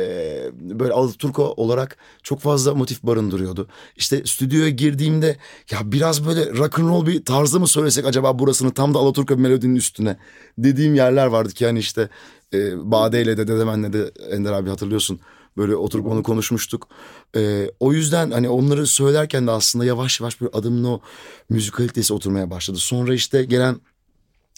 [0.61, 3.69] böyle Alaturka olarak çok fazla motif barındırıyordu.
[3.97, 5.37] İşte stüdyoya girdiğimde
[5.71, 9.37] ya biraz böyle rock and roll bir tarzda mı söylesek acaba burasını tam da Alaturka
[9.37, 10.17] melodinin üstüne
[10.59, 12.09] dediğim yerler vardı ki yani işte
[12.55, 15.21] e, Bade ile de Dedemen'le de Ender abi hatırlıyorsun.
[15.57, 16.89] Böyle oturup onu konuşmuştuk.
[17.37, 21.01] Ee, o yüzden hani onları söylerken de aslında yavaş yavaş bir adımın o
[21.49, 22.79] müzikalitesi oturmaya başladı.
[22.79, 23.77] Sonra işte gelen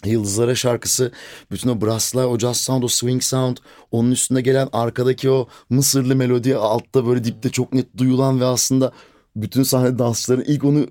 [0.04, 1.12] Yıldızlara şarkısı
[1.50, 3.56] bütün o brasslar, o jazz sound, o swing sound
[3.90, 8.92] onun üstünde gelen arkadaki o Mısırlı melodi altta böyle dipte çok net duyulan ve aslında
[9.36, 10.86] bütün sahne dansçıların ilk onu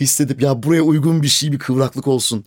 [0.00, 2.44] hissedip ya buraya uygun bir şey bir kıvraklık olsun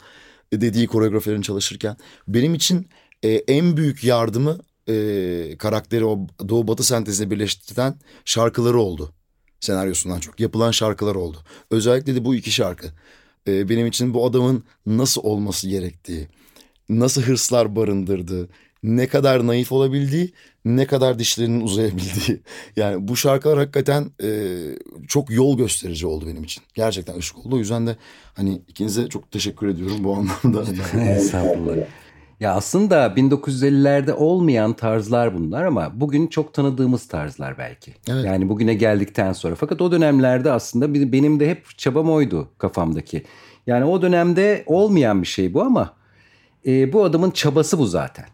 [0.54, 2.90] dediği koreograferin çalışırken benim için
[3.24, 9.14] e, en büyük yardımı e, karakteri o Doğu Batı sentezine birleştiren şarkıları oldu.
[9.60, 11.38] Senaryosundan çok yapılan şarkılar oldu.
[11.72, 12.88] Özellikle de bu iki şarkı
[13.48, 16.28] e, benim için bu adamın nasıl olması gerektiği,
[16.90, 18.50] nasıl hırslar barındırdığı,
[18.84, 20.34] ne kadar naif olabildiği,
[20.66, 22.42] ne kadar dişlerinin uzayabildiği.
[22.76, 24.58] Yani bu şarkılar hakikaten e,
[25.08, 26.64] çok yol gösterici oldu benim için.
[26.74, 27.56] Gerçekten ışık oldu.
[27.56, 27.96] O yüzden de
[28.34, 30.64] hani ikinize çok teşekkür ediyorum bu anlamda.
[31.02, 31.76] Estağfurullah.
[32.42, 37.94] Ya aslında 1950'lerde olmayan tarzlar bunlar ama bugün çok tanıdığımız tarzlar belki.
[38.10, 38.26] Evet.
[38.26, 39.56] Yani bugüne geldikten sonra.
[39.56, 43.24] Fakat o dönemlerde aslında benim de hep çabam oydu kafamdaki.
[43.68, 45.94] Yani o dönemde olmayan bir şey bu ama
[46.66, 48.26] e, bu adamın çabası bu zaten.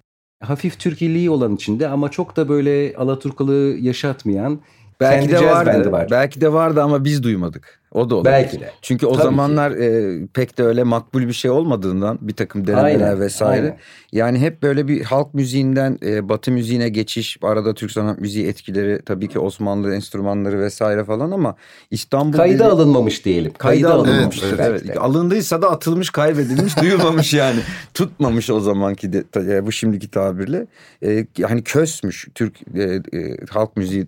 [0.44, 4.62] Hafif Türkiliği olan içinde ama çok da böyle Alaturkalı yaşatmayan
[5.00, 5.92] Belki de vardı.
[5.92, 6.08] Var.
[6.12, 7.82] Belki de vardı ama biz duymadık.
[7.98, 8.34] O da olabilir.
[8.34, 8.72] Belki de.
[8.82, 13.08] Çünkü o Tabii zamanlar e, pek de öyle makbul bir şey olmadığından bir takım denemeler
[13.08, 13.62] aynen, vesaire.
[13.62, 13.78] Aynen.
[14.12, 19.02] Yani hep böyle bir halk müziğinden e, batı müziğine geçiş, arada Türk sanat müziği etkileri
[19.06, 21.56] tabii ki Osmanlı enstrümanları vesaire falan ama
[21.92, 22.38] İstanbul...
[22.38, 23.54] Kayda dili, alınmamış diyelim.
[23.58, 24.48] Kayda, kayda alınmamıştır.
[24.48, 24.98] Evet, evet, evet.
[24.98, 27.60] Alındıysa da atılmış, kaybedilmiş, duyulmamış yani.
[27.94, 30.68] Tutmamış o zamanki de, e, bu şimdiki tabirle.
[31.04, 34.08] E, hani kösmüş Türk e, e, halk müziği,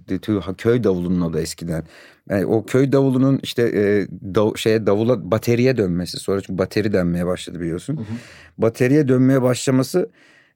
[0.58, 1.84] köy davulunun adı eskiden.
[2.30, 7.26] Yani o köy davulunun işte e, dav, şeye davula bateriye dönmesi sonra çünkü bateri denmeye
[7.26, 7.98] başladı biliyorsun.
[7.98, 8.06] Hı hı.
[8.58, 10.10] Bateriye dönmeye başlaması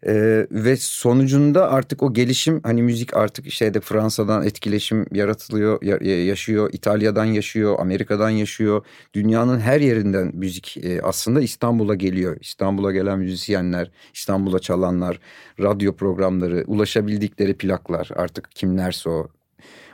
[0.06, 6.70] e, ve sonucunda artık o gelişim hani müzik artık şeyde Fransa'dan etkileşim yaratılıyor, ya, yaşıyor,
[6.74, 8.86] İtalya'dan yaşıyor, Amerika'dan yaşıyor.
[9.14, 12.38] Dünyanın her yerinden müzik e, aslında İstanbul'a geliyor.
[12.42, 15.20] İstanbul'a gelen müzisyenler, İstanbul'a çalanlar,
[15.60, 19.28] radyo programları, ulaşabildikleri plaklar artık kimlerse o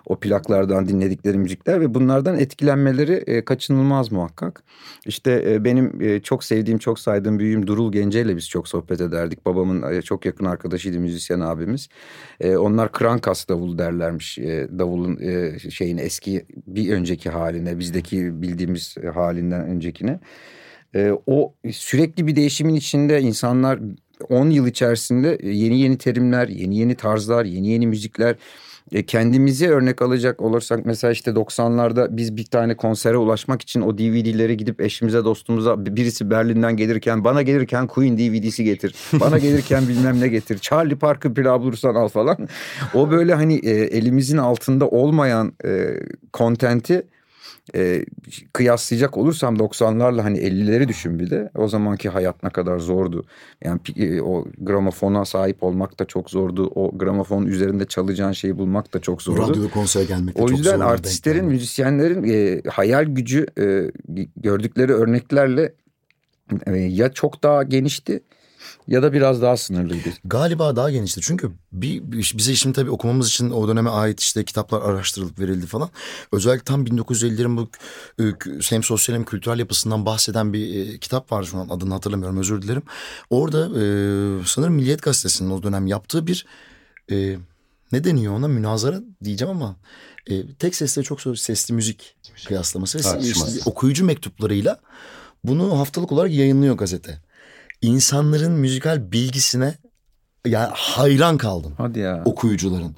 [0.09, 4.63] o plaklardan dinledikleri müzikler ve bunlardan etkilenmeleri e, kaçınılmaz muhakkak.
[5.05, 9.01] İşte e, benim e, çok sevdiğim, çok saydığım büyüğüm Durul Gence ile biz çok sohbet
[9.01, 9.45] ederdik.
[9.45, 11.89] Babamın e, çok yakın arkadaşıydı müzisyen abimiz.
[12.39, 14.37] E, onlar krankas davul derlermiş.
[14.37, 20.19] E, davulun e, şeyin eski bir önceki haline, bizdeki bildiğimiz halinden öncekine.
[20.95, 23.79] E, o sürekli bir değişimin içinde insanlar
[24.29, 28.35] 10 yıl içerisinde yeni yeni terimler, yeni yeni tarzlar, yeni yeni müzikler
[28.91, 33.97] e, kendimizi örnek alacak olursak mesela işte 90'larda biz bir tane konsere ulaşmak için o
[33.97, 38.95] DVD'leri gidip eşimize dostumuza birisi Berlin'den gelirken bana gelirken Queen DVD'si getir.
[39.13, 40.59] Bana gelirken bilmem ne getir.
[40.61, 42.37] Charlie Parker pilav bulursan al falan.
[42.93, 45.99] O böyle hani e, elimizin altında olmayan e,
[46.33, 47.03] kontenti
[47.75, 48.05] e,
[48.53, 51.49] kıyaslayacak olursam 90'larla hani 50'leri düşün bir de.
[51.55, 53.25] O zamanki hayat ne kadar zordu.
[53.63, 56.71] Yani e, o gramofona sahip olmak da çok zordu.
[56.75, 59.49] O gramofon üzerinde çalacağın şeyi bulmak da çok zordu.
[59.49, 60.69] Radyoda konser gelmek de o çok zordu.
[60.69, 63.91] O yüzden artistlerin, müzisyenlerin e, hayal gücü e,
[64.35, 65.73] gördükleri örneklerle
[66.65, 68.21] e, ya çok daha genişti
[68.89, 70.09] ya da biraz daha sınırlıydı.
[70.25, 71.21] Galiba daha genişti.
[71.21, 75.89] Çünkü bir, bize şimdi tabii okumamız için o döneme ait işte kitaplar araştırılıp verildi falan.
[76.31, 77.69] Özellikle tam 1950'lerin bu
[78.23, 78.23] e,
[78.69, 82.61] hem sosyal hem kültürel yapısından bahseden bir e, kitap var şu an adını hatırlamıyorum özür
[82.61, 82.83] dilerim.
[83.29, 83.83] Orada e,
[84.45, 86.45] sanırım Milliyet Gazetesi'nin o dönem yaptığı bir
[87.11, 87.37] e,
[87.91, 89.75] ne deniyor ona münazara diyeceğim ama
[90.27, 92.15] e, tek sesle çok sesli müzik
[92.47, 94.79] kıyaslaması ve işte okuyucu mektuplarıyla
[95.43, 97.28] bunu haftalık olarak yayınlıyor gazete.
[97.81, 99.75] İnsanların müzikal bilgisine
[100.45, 102.21] yani hayran kaldım Hadi ya.
[102.25, 102.95] okuyucuların.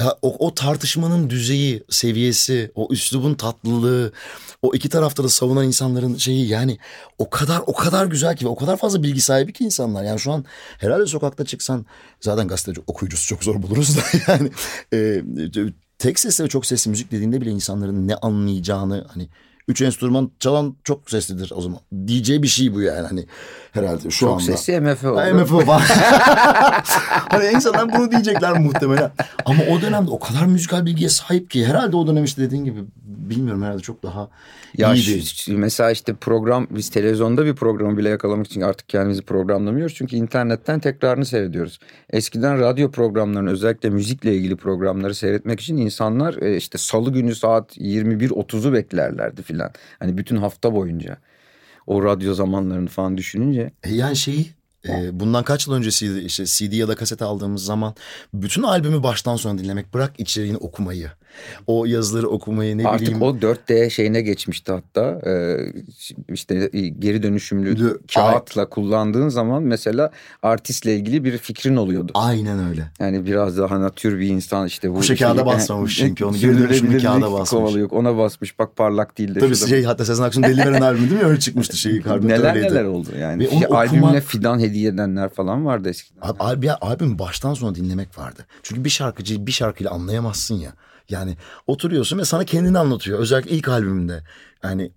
[0.00, 4.12] Ya, o, o tartışmanın düzeyi, seviyesi, o üslubun tatlılığı,
[4.62, 6.78] o iki tarafta da savunan insanların şeyi yani
[7.18, 10.04] o kadar o kadar güzel ki ve o kadar fazla bilgi sahibi ki insanlar.
[10.04, 10.44] Yani şu an
[10.78, 11.86] herhalde sokakta çıksan
[12.20, 14.00] zaten gazeteci okuyucusu çok zor buluruz da
[14.32, 14.50] yani
[14.92, 15.22] e,
[15.98, 19.28] tek sesle ve çok sesli müzik dediğinde bile insanların ne anlayacağını hani
[19.68, 21.78] üç enstrüman çalan çok seslidir o zaman.
[22.06, 23.26] Diyeceği bir şey bu yani hani
[23.72, 24.42] herhalde şu Çok anda.
[24.42, 25.34] sesli MF oldu.
[25.34, 25.80] MFÖ falan.
[27.28, 29.10] hani insanlar bunu diyecekler muhtemelen.
[29.44, 32.80] Ama o dönemde o kadar müzikal bilgiye sahip ki herhalde o dönem işte dediğin gibi
[33.30, 34.28] bilmiyorum herhalde çok daha
[34.78, 35.22] Ya iyiydi.
[35.26, 39.94] şu- mesela işte program biz televizyonda bir programı bile yakalamak için artık kendimizi programlamıyoruz.
[39.94, 41.78] Çünkü internetten tekrarını seyrediyoruz.
[42.10, 47.76] Eskiden radyo programlarını özellikle müzikle ilgili programları seyretmek için insanlar e, işte salı günü saat
[47.78, 49.70] 21.30'u beklerlerdi filan.
[49.98, 51.18] Hani bütün hafta boyunca.
[51.86, 53.70] O radyo zamanlarını falan düşününce.
[53.84, 54.50] E yani şeyi
[54.88, 57.94] e, bundan kaç yıl öncesiydi işte CD ya da kaset aldığımız zaman
[58.34, 61.10] bütün albümü baştan sona dinlemek bırak içeriğini okumayı.
[61.66, 63.22] O yazıları okumayı ne Artık bileyim.
[63.22, 65.20] o 4D şeyine geçmişti hatta.
[65.26, 65.56] Ee,
[66.32, 70.10] işte geri dönüşümlü Dö- kağıtla kullandığın zaman mesela
[70.42, 72.12] artistle ilgili bir fikrin oluyordu.
[72.14, 72.90] Aynen öyle.
[73.00, 74.94] Yani biraz daha natür bir insan işte bu.
[74.94, 77.50] Kuşa kağıda basmamış çünkü onu geri dönüşümlü kağıda basmış.
[77.50, 77.88] kovalıyor.
[77.90, 79.38] Ona basmış bak parlak değil de.
[79.38, 81.26] Tabii şurada- şey hatta Sezen Aksu'nun Deli Veren albümü değil mi?
[81.26, 82.00] Öyle çıkmıştı şeyi.
[82.22, 82.74] neler öyleydi.
[82.74, 83.44] neler oldu yani.
[83.44, 86.20] Ve onu Şey, okumak- fidan hediye edenler falan vardı eskiden.
[86.38, 88.46] Abi, ya, albüm baştan sona dinlemek vardı.
[88.62, 90.72] Çünkü bir şarkıcıyı bir şarkıyla anlayamazsın ya.
[91.08, 91.36] Yani
[91.66, 93.18] oturuyorsun ve sana kendini anlatıyor.
[93.18, 94.22] Özellikle ilk albümünde.
[94.64, 94.90] Yani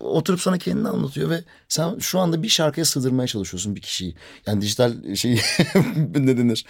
[0.00, 4.14] oturup sana kendini anlatıyor ve sen şu anda bir şarkıya sığdırmaya çalışıyorsun bir kişiyi.
[4.46, 5.40] Yani dijital şeyi
[6.16, 6.64] ne denir?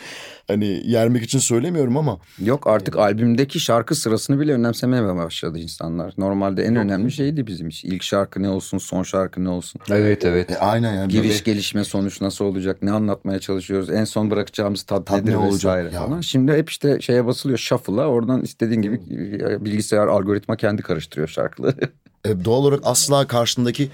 [0.49, 6.15] Hani yermek için söylemiyorum ama Yok artık albümdeki şarkı sırasını bile önemsemeye başladı insanlar.
[6.19, 7.91] Normalde en önemli şeydi bizim için.
[7.91, 9.81] İlk şarkı ne olsun, son şarkı ne olsun.
[9.91, 10.51] Evet evet.
[10.51, 11.09] e, aynen yani.
[11.13, 12.83] Giriş, böyle- gelişme, sonuç nasıl olacak?
[12.83, 13.91] Ne anlatmaya çalışıyoruz?
[13.91, 15.55] En son bırakacağımız tat, Tat nedir ne olacak?
[15.55, 16.07] vesaire Ya.
[16.07, 16.21] falan.
[16.21, 18.07] Şimdi hep işte şeye basılıyor shuffle'a.
[18.07, 18.95] Oradan istediğin gibi
[19.41, 21.77] e, bilgisayar algoritma kendi karıştırıyor şarkıları.
[22.25, 23.91] E, doğal olarak asla karşındaki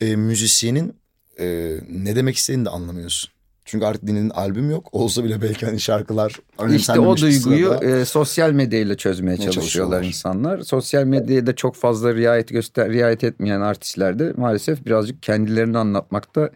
[0.00, 0.94] e, müzisyenin
[1.40, 3.30] e, ne demek istediğini de anlamıyorsun.
[3.64, 4.88] Çünkü artık dinlenin albüm yok.
[4.92, 6.40] Olsa bile belki hani şarkılar
[6.76, 10.02] işte o duyguyu e, sosyal medyayla çözmeye çalışıyorlar çalışıyorlar?
[10.02, 10.60] insanlar.
[10.60, 16.50] Sosyal medyaya da çok fazla riayet göster riayet etmeyen artistler de maalesef birazcık kendilerini anlatmakta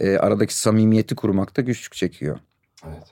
[0.00, 2.38] e, aradaki samimiyeti kurmakta güçlük çekiyor.
[2.86, 3.06] Evet.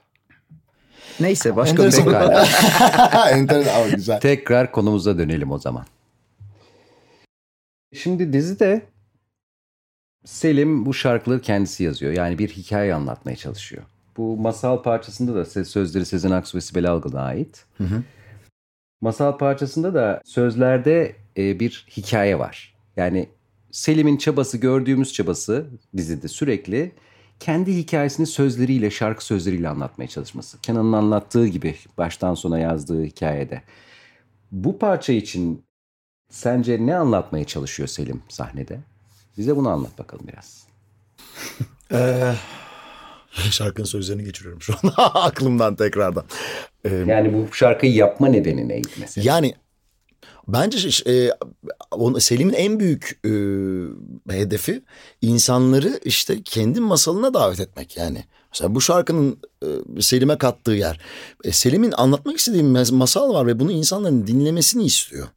[1.20, 3.28] Neyse başka bir Enteresan.
[3.38, 4.20] Enteresan ama güzel.
[4.20, 5.84] Tekrar konumuza dönelim o zaman.
[7.96, 8.82] Şimdi dizide
[10.24, 12.12] Selim bu şarkıları kendisi yazıyor.
[12.12, 13.82] Yani bir hikaye anlatmaya çalışıyor.
[14.16, 17.64] Bu masal parçasında da sözleri Sezen Aksu ve Sibel Algın'a ait.
[17.78, 18.02] Hı hı.
[19.00, 22.74] Masal parçasında da sözlerde e, bir hikaye var.
[22.96, 23.28] Yani
[23.70, 26.92] Selim'in çabası, gördüğümüz çabası dizide sürekli
[27.40, 30.60] kendi hikayesini sözleriyle, şarkı sözleriyle anlatmaya çalışması.
[30.60, 33.62] Kenan'ın anlattığı gibi baştan sona yazdığı hikayede.
[34.52, 35.65] Bu parça için
[36.30, 38.80] sence ne anlatmaya çalışıyor Selim sahnede?
[39.38, 40.66] Bize bunu anlat bakalım biraz.
[41.92, 42.34] Ee,
[43.50, 46.24] şarkının sözlerini geçiriyorum şu an aklımdan tekrardan.
[46.84, 49.32] Ee, Yani bu şarkıyı yapma nedeni neydi mesela?
[49.32, 49.54] Yani
[50.48, 51.30] bence e,
[52.20, 53.30] Selim'in en büyük e,
[54.32, 54.82] hedefi
[55.22, 58.24] insanları işte kendi masalına davet etmek yani.
[58.52, 61.00] Mesela bu şarkının e, Selim'e kattığı yer.
[61.44, 62.62] E, Selim'in anlatmak istediği
[62.92, 65.28] masal var ve bunu insanların dinlemesini istiyor.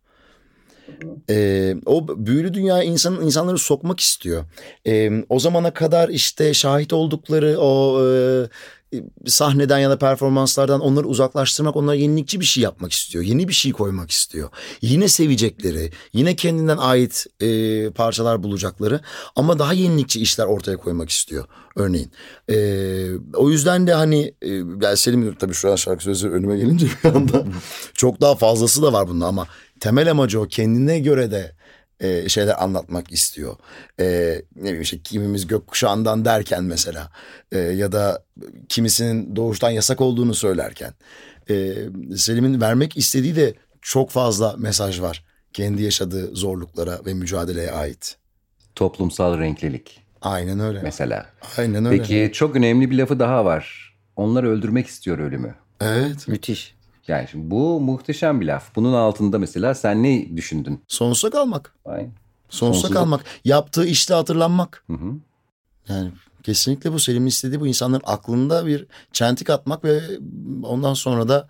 [1.30, 4.46] E, o büyülü dünyaya insanın insanları sokmak istiyor.
[4.88, 8.48] E, o zamana kadar işte şahit oldukları o e,
[9.26, 13.24] sahneden ya da performanslardan onları uzaklaştırmak, onlara yenilikçi bir şey yapmak istiyor.
[13.24, 14.50] Yeni bir şey koymak istiyor.
[14.82, 19.00] Yine sevecekleri, yine kendinden ait e, parçalar bulacakları
[19.36, 22.12] ama daha yenilikçi işler ortaya koymak istiyor örneğin.
[22.50, 22.56] E,
[23.34, 27.10] o yüzden de hani e, yani Selim tabii şu an şarkı sözleri önüme gelince bir
[27.10, 27.46] anda
[27.94, 29.48] çok daha fazlası da var bunda ama
[29.80, 31.56] temel amacı o kendine göre de
[32.00, 33.56] e, şeyler anlatmak istiyor.
[34.00, 34.06] E,
[34.56, 37.12] ne bileyim işte kimimiz gökkuşağından derken mesela
[37.52, 38.24] e, ya da
[38.70, 40.94] kimisinin doğuştan yasak olduğunu söylerken
[41.50, 41.76] e,
[42.16, 45.26] Selim'in vermek istediği de çok fazla mesaj var.
[45.54, 48.18] Kendi yaşadığı zorluklara ve mücadeleye ait.
[48.76, 50.82] Toplumsal renklilik Aynen öyle.
[50.84, 51.26] mesela.
[51.58, 51.98] Aynen öyle.
[51.98, 53.96] Peki çok önemli bir lafı daha var.
[54.16, 55.56] Onları öldürmek istiyor ölümü.
[55.82, 56.28] Evet.
[56.28, 56.76] Müthiş.
[57.10, 58.76] Yani şimdi bu muhteşem bir laf.
[58.76, 60.82] Bunun altında mesela sen ne düşündün?
[60.88, 61.74] Sonsuza kalmak.
[61.86, 62.12] Aynen.
[62.50, 63.22] Sonsuza Sonsuza- kalmak.
[63.46, 64.84] Yaptığı işte hatırlanmak.
[64.88, 65.14] Hı hı.
[65.90, 66.12] Yani
[66.44, 70.02] kesinlikle bu Selim'in istediği bu insanların aklında bir çentik atmak ve
[70.64, 71.48] ondan sonra da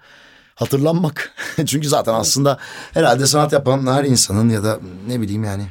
[0.56, 1.34] hatırlanmak.
[1.66, 2.58] Çünkü zaten aslında
[2.94, 5.64] herhalde sanat yapan her insanın ya da ne bileyim yani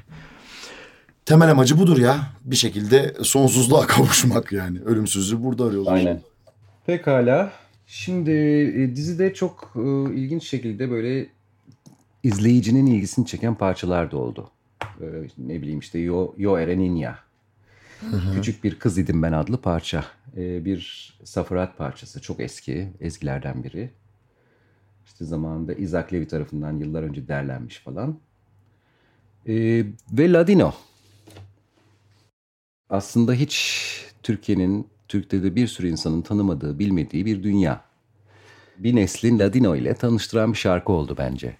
[1.27, 2.18] temel amacı budur ya.
[2.44, 4.81] Bir şekilde sonsuzluğa kavuşmak yani.
[4.81, 5.92] Ölümsüzlüğü burada arıyorlar.
[5.92, 6.22] Aynen.
[6.87, 7.52] Pekala.
[7.90, 11.26] Şimdi e, dizide çok e, ilginç şekilde böyle
[12.22, 14.50] izleyicinin ilgisini çeken parçalar da oldu.
[14.82, 15.06] E,
[15.38, 17.18] ne bileyim işte Yo, Yo Ereninya.
[18.34, 20.04] Küçük bir kız idim ben adlı parça.
[20.36, 22.20] E, bir safarat parçası.
[22.20, 22.88] Çok eski.
[23.00, 23.90] Ezgilerden biri.
[25.06, 28.18] İşte zamanında Isaac Levy tarafından yıllar önce derlenmiş falan.
[29.46, 29.54] E,
[30.12, 30.74] ve Ladino.
[32.90, 33.84] Aslında hiç
[34.22, 37.85] Türkiye'nin, Türk'te de bir sürü insanın tanımadığı, bilmediği bir dünya.
[38.79, 41.56] Bir neslin Ladino ile tanıştıran bir şarkı oldu bence.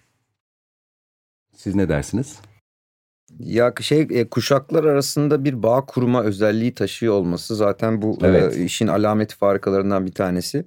[1.55, 2.41] Siz ne dersiniz?
[3.39, 8.57] Ya şey e, kuşaklar arasında bir bağ kurma özelliği taşıyor olması zaten bu Evet.
[8.57, 10.65] e, işin alameti farikalarından bir tanesi.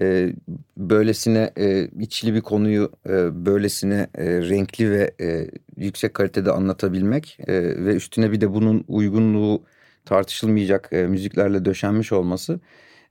[0.00, 0.32] E,
[0.76, 7.52] böylesine e, içli bir konuyu e, böylesine e, renkli ve e, yüksek kalitede anlatabilmek e,
[7.84, 9.62] ve üstüne bir de bunun uygunluğu
[10.04, 12.60] tartışılmayacak e, müziklerle döşenmiş olması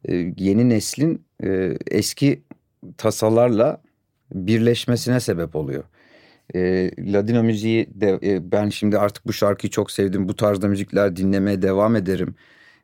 [0.10, 2.42] e, yeni neslin e, eski
[2.98, 3.82] tasalarla
[4.34, 5.84] birleşmesine sebep oluyor.
[6.56, 10.28] E, Ladino müziği de e, ben şimdi artık bu şarkıyı çok sevdim.
[10.28, 12.36] Bu tarzda müzikler dinlemeye devam ederim.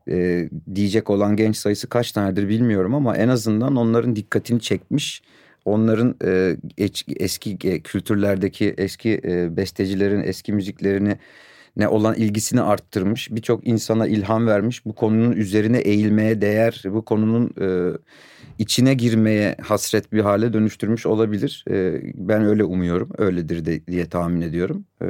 [0.09, 5.21] E, diyecek olan genç sayısı kaç tanedir bilmiyorum ama en azından onların dikkatini çekmiş.
[5.65, 6.57] Onların e,
[7.19, 11.17] eski e, kültürlerdeki eski e, bestecilerin eski müziklerini
[11.77, 13.31] ne olan ilgisini arttırmış.
[13.31, 14.85] Birçok insana ilham vermiş.
[14.85, 17.97] Bu konunun üzerine eğilmeye değer, bu konunun e,
[18.59, 21.65] içine girmeye hasret bir hale dönüştürmüş olabilir.
[21.69, 23.09] E, ben öyle umuyorum.
[23.17, 24.85] Öyledir de, diye tahmin ediyorum.
[25.01, 25.05] E,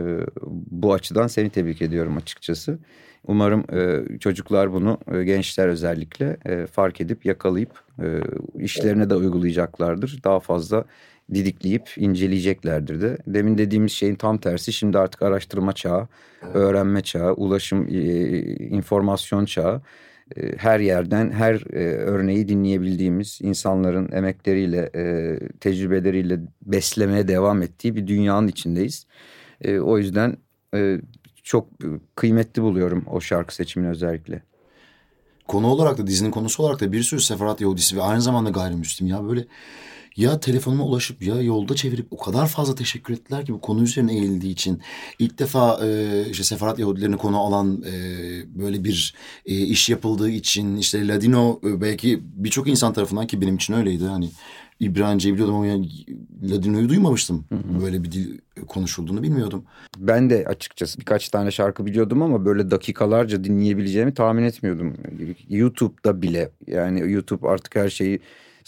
[0.72, 2.80] bu açıdan seni tebrik ediyorum açıkçası.
[3.28, 8.22] Umarım e, çocuklar bunu, e, gençler özellikle e, fark edip yakalayıp e,
[8.60, 10.20] işlerine de uygulayacaklardır.
[10.24, 10.86] Daha fazla
[11.34, 13.18] didikleyip inceleyeceklerdir de.
[13.28, 16.08] Demin dediğimiz şeyin tam tersi şimdi artık araştırma çağı,
[16.54, 18.00] öğrenme çağı, ulaşım, e,
[18.56, 19.82] informasyon çağı.
[20.38, 28.08] E, Her yerden her e, örneği dinleyebildiğimiz insanların emekleriyle, e, tecrübeleriyle beslemeye devam ettiği bir
[28.08, 29.06] dünyanın içindeyiz.
[29.62, 30.38] E, O yüzden
[30.76, 31.02] e,
[31.44, 31.68] çok
[32.16, 34.42] kıymetli buluyorum o şarkı seçimini özellikle.
[35.48, 39.08] Konu olarak da dizinin konusu olarak da bir sürü seferat Yahudisi ve aynı zamanda gayrimüslim
[39.08, 39.46] ya böyle
[40.18, 44.14] ya telefonuma ulaşıp ya yolda çevirip o kadar fazla teşekkür ettiler ki bu konu üzerine
[44.14, 44.82] eğildiği için.
[45.20, 47.94] ilk defa e, işte seferat Yahudilerini konu alan e,
[48.60, 53.56] böyle bir e, iş yapıldığı için işte Ladino e, belki birçok insan tarafından ki benim
[53.56, 54.30] için öyleydi hani
[54.80, 55.90] İbranice'yi biliyordum ama yani
[56.44, 57.46] Ladino'yu duymamıştım.
[57.84, 58.38] Böyle bir dil
[58.68, 59.64] konuşulduğunu bilmiyordum.
[59.98, 64.98] Ben de açıkçası birkaç tane şarkı biliyordum ama böyle dakikalarca dinleyebileceğimi tahmin etmiyordum.
[65.50, 68.20] YouTube'da bile yani YouTube artık her şeyi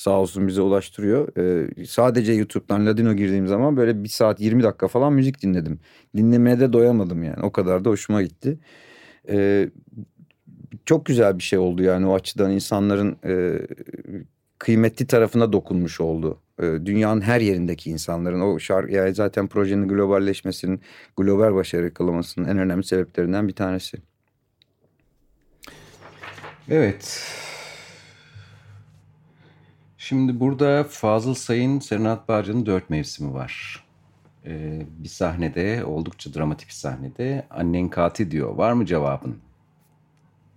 [0.02, 1.38] sağ olsun bize ulaştırıyor.
[1.38, 5.80] Ee, sadece YouTube'dan Ladino girdiğim zaman böyle bir saat 20 dakika falan müzik dinledim.
[6.18, 8.60] Dinlemeye de doyamadım yani o kadar da hoşuma gitti.
[9.30, 9.70] Ee,
[10.86, 13.60] çok güzel bir şey oldu yani o açıdan insanların e,
[14.60, 16.40] kıymetli tarafına dokunmuş oldu.
[16.60, 20.82] Ee, dünyanın her yerindeki insanların o şarkı yani zaten projenin globalleşmesinin
[21.18, 23.98] global başarı yakalamasının en önemli sebeplerinden bir tanesi.
[26.70, 27.24] Evet.
[30.12, 33.84] Şimdi burada Fazıl Say'ın Serenat Bağcı'nın dört mevsimi var.
[34.46, 38.56] Ee, bir sahnede, oldukça dramatik bir sahnede annen katil diyor.
[38.56, 39.38] Var mı cevabın?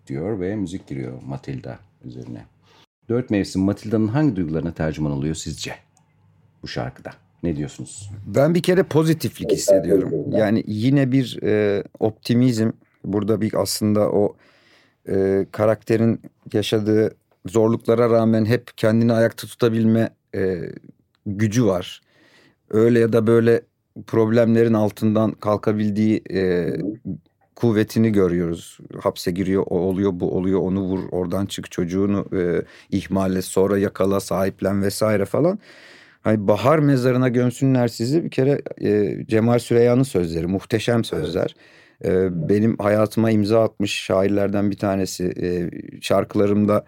[0.06, 2.44] Diyor ve müzik giriyor Matilda üzerine.
[3.08, 5.74] Dört mevsim Matilda'nın hangi duygularına tercüman oluyor sizce?
[6.62, 7.10] Bu şarkıda.
[7.42, 8.10] Ne diyorsunuz?
[8.26, 10.12] Ben bir kere pozitiflik hissediyorum.
[10.30, 12.70] Yani yine bir e, optimizm.
[13.04, 14.36] Burada bir aslında o
[15.08, 16.20] e, karakterin
[16.52, 17.16] yaşadığı
[17.46, 20.60] zorluklara rağmen hep kendini ayakta tutabilme e,
[21.26, 22.00] gücü var.
[22.70, 23.62] Öyle ya da böyle
[24.06, 26.72] problemlerin altından kalkabildiği e,
[27.56, 28.78] kuvvetini görüyoruz.
[29.00, 33.78] Hapse giriyor, o oluyor, bu oluyor, onu vur, oradan çık çocuğunu e, ihmal et, sonra
[33.78, 35.58] yakala, sahiplen vesaire falan.
[36.22, 41.54] Hani bahar mezarına gömsünler sizi bir kere e, Cemal Süreyya'nın sözleri muhteşem sözler.
[42.04, 45.32] E, benim hayatıma imza atmış şairlerden bir tanesi.
[45.42, 45.70] E,
[46.00, 46.84] şarkılarımda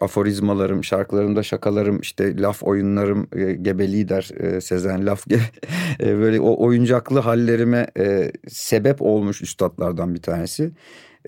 [0.00, 5.26] aforizmalarım, şarkılarımda şakalarım, işte laf oyunlarım, e, gebe lider e, Sezen Laf
[6.00, 10.70] e, böyle o oyuncaklı hallerime e, sebep olmuş üstadlardan bir tanesi.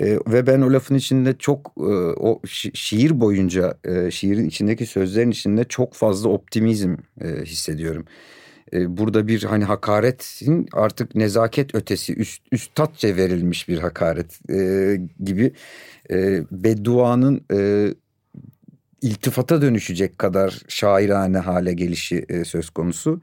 [0.01, 1.91] E, ve ben o lafın içinde çok e,
[2.21, 8.05] o şi- şiir boyunca e, şiirin içindeki sözlerin içinde çok fazla optimizm e, hissediyorum.
[8.73, 15.53] E, burada bir hani hakaretin artık nezaket ötesi üst, üstatça verilmiş bir hakaret e, gibi
[16.11, 17.89] e, bedduanın e,
[19.07, 23.21] iltifata dönüşecek kadar şairane hale gelişi e, söz konusu.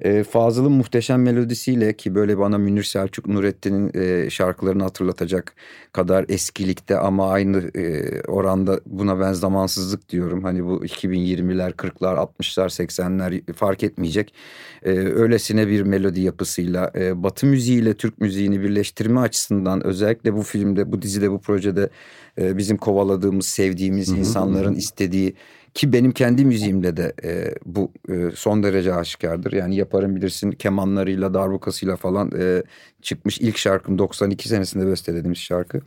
[0.00, 5.54] E, Fazıl'ın muhteşem melodisiyle ki böyle bana Münir Selçuk Nurettin'in e, şarkılarını hatırlatacak
[5.92, 10.44] kadar eskilikte ama aynı e, oranda buna ben zamansızlık diyorum.
[10.44, 14.34] Hani bu 2020'ler, 40'lar, 60'lar, 80'ler fark etmeyecek.
[14.82, 20.92] E, öylesine bir melodi yapısıyla e, Batı müziğiyle Türk müziğini birleştirme açısından özellikle bu filmde,
[20.92, 21.90] bu dizide, bu projede
[22.38, 25.34] e, bizim kovaladığımız, sevdiğimiz insanların istediği
[25.74, 29.52] ki benim kendi müziğimde de e, bu e, son derece aşikardır.
[29.52, 32.62] Yani yaparım bilirsin kemanlarıyla, darbukasıyla falan e,
[33.02, 35.80] çıkmış ilk şarkım 92 senesinde bestelediğimiz şarkı.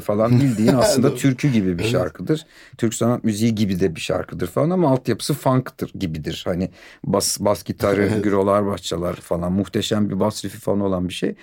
[0.00, 2.46] Falan bildiğin aslında türkü gibi bir şarkıdır.
[2.78, 6.42] Türk sanat müziği gibi de bir şarkıdır falan ama altyapısı funk'tır gibidir.
[6.46, 6.70] Hani
[7.04, 11.34] bas bas gitarı, gürolar, bahçeler falan muhteşem bir bas rifi falan olan bir şey.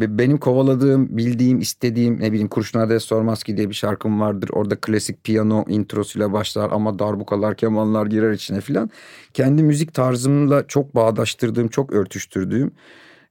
[0.00, 4.50] Ve benim kovaladığım, bildiğim, istediğim ne bileyim Kurşun Ades Sormazki diye bir şarkım vardır.
[4.52, 8.90] Orada klasik piyano introsuyla başlar ama darbukalar, kemanlar girer içine filan.
[9.34, 12.70] Kendi müzik tarzımla çok bağdaştırdığım, çok örtüştürdüğüm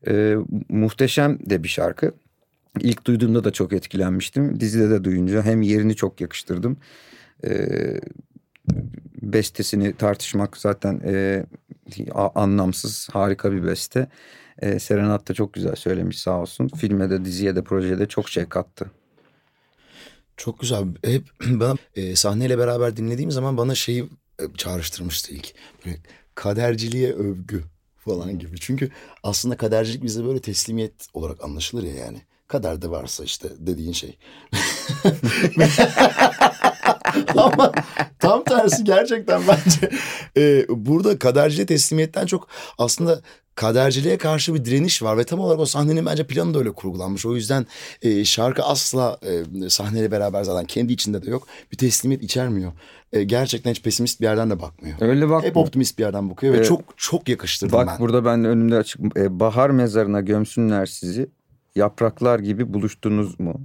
[0.07, 0.35] e,
[0.69, 2.11] muhteşem de bir şarkı.
[2.79, 4.59] İlk duyduğumda da çok etkilenmiştim.
[4.59, 6.77] Dizide de duyunca hem yerini çok yakıştırdım.
[7.45, 7.99] Ee,
[9.21, 11.45] bestesini tartışmak zaten e,
[12.35, 14.07] anlamsız harika bir beste.
[14.61, 16.67] E, Serenat da çok güzel söylemiş sağ olsun.
[16.67, 18.91] Filme de diziye de projeye de çok şey kattı.
[20.37, 20.83] Çok güzel.
[21.03, 24.03] Hep bana e, sahneyle beraber dinlediğim zaman bana şeyi
[24.39, 25.53] e, çağrıştırmıştı ilk.
[25.85, 25.97] Böyle
[26.35, 27.63] kaderciliğe övgü
[27.97, 28.59] falan gibi.
[28.59, 28.89] Çünkü
[29.23, 32.21] aslında kadercilik bize böyle teslimiyet olarak anlaşılır ya yani.
[32.47, 34.17] Kaderde varsa işte dediğin şey.
[37.37, 37.71] Ama
[38.19, 39.89] tam tersi gerçekten bence
[40.37, 43.21] e, burada kaderciliğe teslimiyetten çok aslında
[43.57, 47.25] kaderciliğe karşı bir direniş var ve tam olarak o sahnenin bence planı da öyle kurgulanmış.
[47.25, 47.65] O yüzden
[48.01, 51.47] e, şarkı asla e, sahneyle beraber zaten kendi içinde de yok.
[51.71, 52.71] Bir teslimiyet içermiyor.
[53.13, 54.97] E, gerçekten hiç pesimist bir yerden de bakmıyor.
[55.01, 55.43] Öyle bak.
[55.43, 57.93] Hep optimist bir yerden bakıyor ve çok çok yakıştırdım bak, ben.
[57.93, 61.29] Bak burada ben önümde açık e, bahar mezarına gömsünler sizi.
[61.77, 63.61] Yapraklar gibi buluştunuz mu?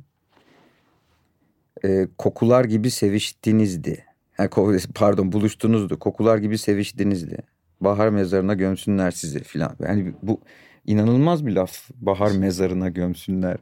[1.85, 4.05] E, kokular gibi seviştinizdi.
[4.37, 4.49] Ha,
[4.95, 5.99] pardon buluştunuzdu.
[5.99, 7.39] Kokular gibi seviştinizdi.
[7.81, 9.77] Bahar mezarına gömsünler sizi filan.
[9.81, 10.41] Yani bu
[10.87, 11.91] inanılmaz bir laf.
[11.95, 13.57] Bahar mezarına gömsünler.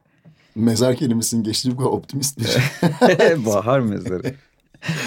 [0.55, 2.63] Mezar kelimesinin geçtiği bu kadar optimist bir şey.
[3.47, 4.35] Bahar mezarı.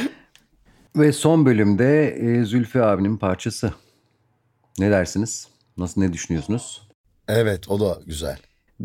[0.96, 3.74] Ve son bölümde e, Zülfü abinin parçası.
[4.80, 5.48] Ne dersiniz?
[5.78, 6.88] Nasıl ne düşünüyorsunuz?
[7.28, 8.38] Evet o da güzel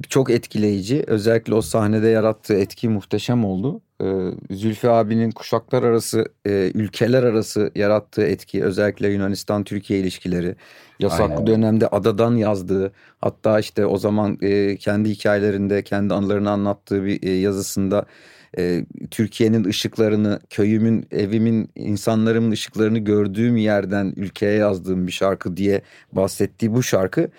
[0.09, 1.05] çok etkileyici.
[1.07, 3.81] Özellikle o sahnede yarattığı etki muhteşem oldu.
[4.03, 10.57] Ee, Zülfü abinin kuşaklar arası, e, ülkeler arası yarattığı etki özellikle Yunanistan-Türkiye ilişkileri.
[10.99, 11.47] Yasaklı Aynen.
[11.47, 17.31] dönemde adadan yazdığı hatta işte o zaman e, kendi hikayelerinde kendi anılarını anlattığı bir e,
[17.31, 18.07] yazısında
[19.11, 25.83] Türkiye'nin ışıklarını, köyümün, evimin, insanlarımın ışıklarını gördüğüm yerden ülkeye yazdığım bir şarkı diye
[26.13, 27.31] bahsettiği bu şarkı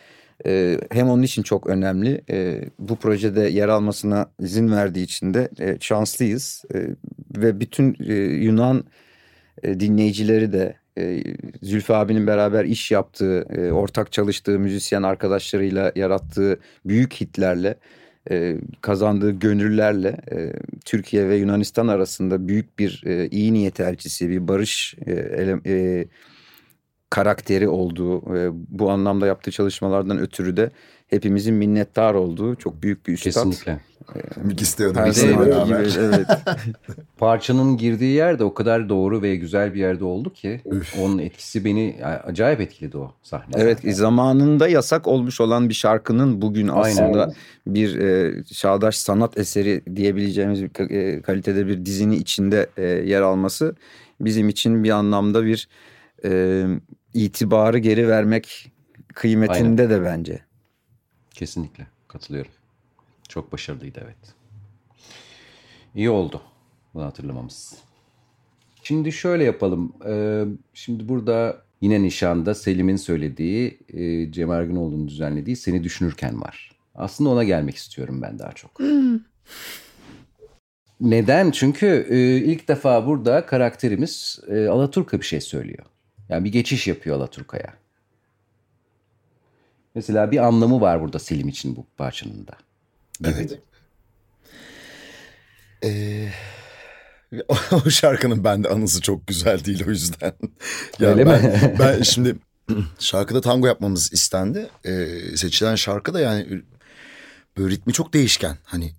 [0.45, 2.21] e, hem onun için çok önemli.
[2.29, 6.63] E, bu projede yer almasına izin verdiği için de e, şanslıyız.
[6.73, 6.87] E,
[7.37, 8.83] ve bütün e, Yunan
[9.63, 11.23] e, dinleyicileri de e,
[11.61, 17.75] Zülfü abinin beraber iş yaptığı, e, ortak çalıştığı müzisyen arkadaşlarıyla yarattığı büyük hitlerle
[18.31, 20.53] e, kazandığı gönüllerle e,
[20.85, 26.05] Türkiye ve Yunanistan arasında büyük bir e, iyi niyet elçisi, bir barış e, ele, e,
[27.09, 30.71] karakteri olduğu ve bu anlamda yaptığı çalışmalardan ötürü de
[31.07, 33.31] hepimizin minnettar olduğu çok büyük bir üstad.
[33.31, 33.79] Kesinlikle.
[34.15, 35.01] Ee, istiyordum.
[35.01, 36.27] Her şey gibi, evet.
[37.17, 40.99] Parçanın girdiği yer de o kadar doğru ve güzel bir yerde oldu ki Üf.
[40.99, 43.53] onun etkisi beni acayip etkiledi o sahne.
[43.57, 47.35] Evet zamanında yasak olmuş olan bir şarkının bugün aslında Aynen.
[47.67, 53.75] bir e, çağdaş sanat eseri diyebileceğimiz bir e, kalitede bir dizini içinde e, yer alması
[54.21, 55.67] bizim için bir anlamda bir
[56.25, 56.65] e,
[57.13, 58.71] itibarı geri vermek
[59.13, 59.89] kıymetinde Aynen.
[59.89, 60.39] de bence.
[61.31, 62.51] Kesinlikle katılıyorum.
[63.29, 64.35] Çok başarılıydı evet.
[65.95, 66.41] İyi oldu
[66.93, 67.77] bunu hatırlamamız.
[68.83, 69.93] Şimdi şöyle yapalım.
[70.07, 76.71] Ee, şimdi burada yine nişanda Selim'in söylediği, e, Cem Ergünoğlu'nun düzenlediği Seni Düşünürken var.
[76.95, 78.79] Aslında ona gelmek istiyorum ben daha çok.
[78.79, 79.19] Hmm.
[81.01, 81.51] Neden?
[81.51, 85.85] Çünkü e, ilk defa burada karakterimiz e, Alaturka bir şey söylüyor.
[86.29, 87.73] Yani bir geçiş yapıyor Alaturka'ya.
[89.95, 92.57] Mesela bir anlamı var burada Selim için bu parçanın da.
[93.25, 93.59] Evet.
[95.83, 96.29] Ee,
[97.85, 100.33] o şarkının bende anısı çok güzel değil o yüzden.
[100.99, 101.75] ya Öyle ben, mi?
[101.79, 102.35] ben şimdi
[102.99, 104.69] şarkıda tango yapmamız istendi.
[104.85, 106.61] Ee, seçilen şarkı da yani
[107.57, 108.57] böyle ritmi çok değişken.
[108.63, 108.93] Hani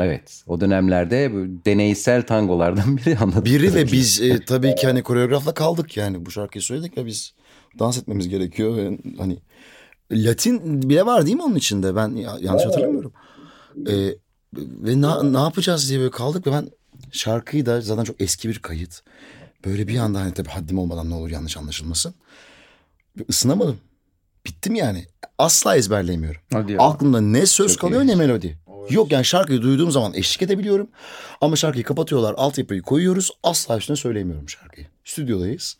[0.00, 1.30] Evet o dönemlerde
[1.66, 3.44] deneysel tangolardan biri anladım.
[3.44, 7.34] Biri ve biz e, tabii ki hani koreografla kaldık yani bu şarkıyı söyledik ve biz
[7.78, 9.38] dans etmemiz gerekiyor ve hani
[10.12, 12.08] Latin bile var değil mi onun içinde ben
[12.40, 13.12] yanlış hatırlamıyorum.
[13.88, 13.94] E,
[14.56, 16.68] ve na, ne yapacağız diye böyle kaldık ve ben
[17.12, 19.02] şarkıyı da zaten çok eski bir kayıt.
[19.64, 22.14] Böyle bir anda hani tabii haddim olmadan ne olur yanlış anlaşılmasın.
[23.28, 23.78] Isınamadım.
[24.46, 25.06] Bittim yani.
[25.38, 26.40] Asla ezberleyemiyorum.
[26.52, 26.78] Hadi ya.
[26.78, 28.06] Aklımda ne söz Çok kalıyor iyi.
[28.06, 28.58] ne melodi.
[28.90, 30.88] Yok yani şarkıyı duyduğum zaman eşlik edebiliyorum.
[31.40, 33.30] Ama şarkıyı kapatıyorlar, altyapıyı koyuyoruz.
[33.42, 34.86] Asla üstüne söyleyemiyorum şarkıyı.
[35.04, 35.78] Stüdyodayız.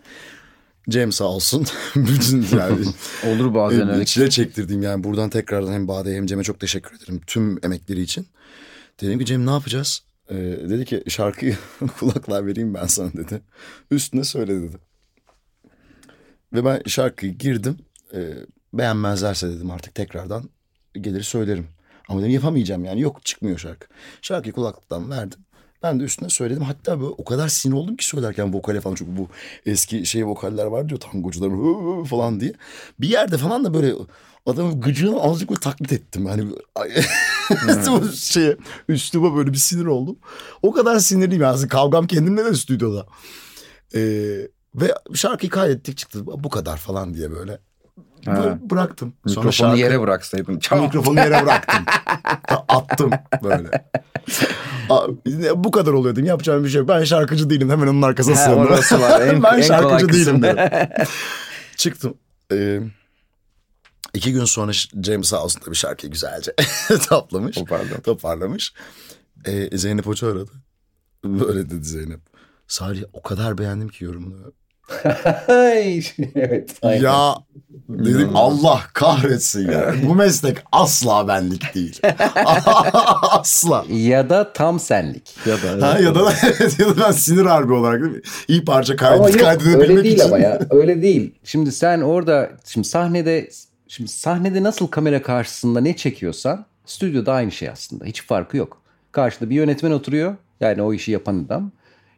[0.88, 1.66] Cem sağ olsun.
[1.96, 2.86] Bütün yani
[3.26, 4.04] Olur bazen öyle.
[4.04, 5.04] çile çektirdim yani.
[5.04, 7.20] Buradan tekrardan hem Bade'ye hem Cem'e çok teşekkür ederim.
[7.26, 8.26] Tüm emekleri için.
[9.00, 10.02] Dedim ki Cem ne yapacağız?
[10.30, 10.34] Ee,
[10.70, 11.56] dedi ki şarkıyı
[11.98, 13.40] kulaklığa vereyim ben sana dedi.
[13.90, 14.76] Üstüne söyle dedi.
[16.52, 17.76] Ve ben şarkıyı girdim.
[18.14, 18.32] Ee,
[18.72, 20.50] beğenmezlerse dedim artık tekrardan
[21.00, 21.66] gelir söylerim.
[22.08, 23.86] Ama dedim yapamayacağım yani yok çıkmıyor şarkı.
[24.22, 25.40] Şarkıyı kulaklıktan verdim.
[25.82, 26.62] Ben de üstüne söyledim.
[26.62, 28.94] Hatta böyle o kadar sinir oldum ki söylerken vokale falan.
[28.94, 29.28] Çünkü bu
[29.66, 32.52] eski şey vokaller var diyor tangocular hı hı falan diye.
[33.00, 33.94] Bir yerde falan da böyle
[34.46, 36.26] adamın gıcığını azıcık böyle taklit ettim.
[36.26, 36.44] Hani
[37.90, 38.56] o şeye
[38.88, 40.18] üstüme böyle bir sinir oldum.
[40.62, 43.06] O kadar sinirliyim aslında kavgam kendimle de stüdyoda.
[43.94, 44.00] Ee,
[44.74, 47.58] ve şarkıyı kaydettik çıktı bu kadar falan diye böyle.
[48.26, 48.58] Ha.
[48.70, 49.14] Bıraktım.
[49.26, 50.58] Sonra Mikrofonu şarkı- yere bıraksaydın.
[50.58, 50.80] Çal.
[50.82, 51.84] Mikrofonu yere bıraktım.
[52.68, 53.10] Attım
[53.42, 53.84] böyle.
[55.64, 56.26] Bu kadar oluyor dedim.
[56.26, 56.88] Yapacağım bir şey yok.
[56.88, 57.70] Ben şarkıcı değilim.
[57.70, 58.58] Hemen onun arkasına sığındım.
[58.58, 59.20] orası var.
[59.20, 60.58] En- ben en şarkıcı değilim dedim.
[61.76, 62.14] Çıktım.
[62.52, 62.80] Ee,
[64.14, 64.72] iki gün sonra
[65.02, 66.54] James sağ olsun tabii şarkıyı güzelce
[67.08, 67.56] toplamış.
[67.56, 68.00] Toparladı.
[68.02, 68.74] Toparlamış.
[69.46, 70.50] Ee, Zeynep Hoca aradı.
[71.24, 72.20] Böyle dedi Zeynep.
[72.68, 74.52] Salih o kadar beğendim ki yorumunu.
[75.48, 76.02] Ay,
[76.34, 76.70] evet.
[76.82, 77.02] aynen.
[77.02, 77.34] Ya
[77.88, 78.30] dedim.
[78.34, 79.94] Allah kahretsin ya.
[80.06, 82.00] Bu meslek asla benlik değil.
[83.30, 83.84] asla.
[83.88, 85.34] Ya da tam senlik.
[85.46, 86.20] Ya da Ha, ya da
[86.78, 88.20] ya da ben sinir harbi olarak değil mi?
[88.48, 90.24] İyi parça kaydet kaydedebilmek öyle değil için.
[90.26, 91.34] ama ya öyle değil.
[91.44, 93.50] Şimdi sen orada şimdi sahnede
[93.88, 98.04] şimdi sahnede nasıl kamera karşısında ne çekiyorsan stüdyoda aynı şey aslında.
[98.04, 98.82] Hiç farkı yok.
[99.12, 100.36] Karşıda bir yönetmen oturuyor.
[100.60, 101.72] Yani o işi yapan adam.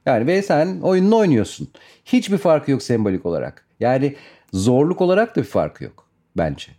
[0.07, 1.69] Yani ve sen oyununu oynuyorsun.
[2.05, 3.67] Hiçbir farkı yok sembolik olarak.
[3.81, 4.17] Yani
[4.53, 6.73] zorluk olarak da bir farkı yok bence.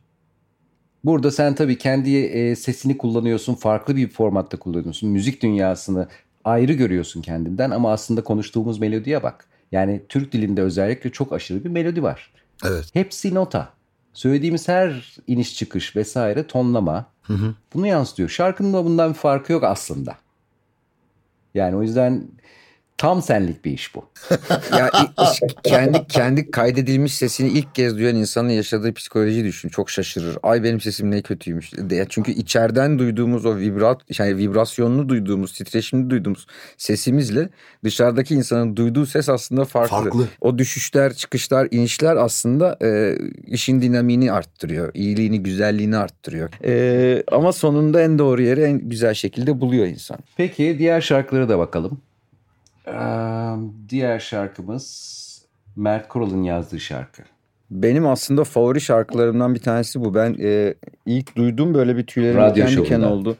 [1.03, 5.09] Burada sen tabii kendi e, sesini kullanıyorsun, farklı bir formatta kullanıyorsun.
[5.09, 6.07] Müzik dünyasını
[6.43, 9.47] ayrı görüyorsun kendinden ama aslında konuştuğumuz melodiye bak.
[9.71, 12.34] Yani Türk dilinde özellikle çok aşırı bir melodi var.
[12.65, 12.86] Evet.
[12.93, 13.69] Hepsi nota.
[14.13, 17.05] Söylediğimiz her iniş çıkış vesaire tonlama
[17.73, 18.30] bunu yansıtıyor.
[18.30, 20.17] Şarkının da bundan bir farkı yok aslında.
[21.53, 22.23] Yani o yüzden
[22.97, 24.05] tam senlik bir iş bu.
[24.71, 24.91] ya
[25.63, 29.69] kendi kendi kaydedilmiş sesini ilk kez duyan insanın yaşadığı psikoloji düşün.
[29.69, 30.37] Çok şaşırır.
[30.43, 31.73] Ay benim sesim ne kötüymüş.
[31.73, 37.49] De- Çünkü içeriden duyduğumuz o vibrat yani vibrasyonunu duyduğumuz, titreşimli duyduğumuz sesimizle
[37.83, 39.95] dışarıdaki insanın duyduğu ses aslında farklı.
[39.97, 40.27] Farklı.
[40.41, 43.17] O düşüşler, çıkışlar, inişler aslında e,
[43.47, 44.91] işin dinamiğini arttırıyor.
[44.93, 46.49] iyiliğini, güzelliğini arttırıyor.
[46.65, 50.17] E, ama sonunda en doğru yeri en güzel şekilde buluyor insan.
[50.37, 52.01] Peki diğer şarkılara da bakalım.
[53.89, 55.25] Diğer şarkımız
[55.75, 57.23] Mert Koral'ın yazdığı şarkı.
[57.71, 60.15] Benim aslında favori şarkılarımdan bir tanesi bu.
[60.15, 60.73] Ben e,
[61.05, 63.38] ilk duyduğum böyle bir tüylerim Radyo diken diken oldu.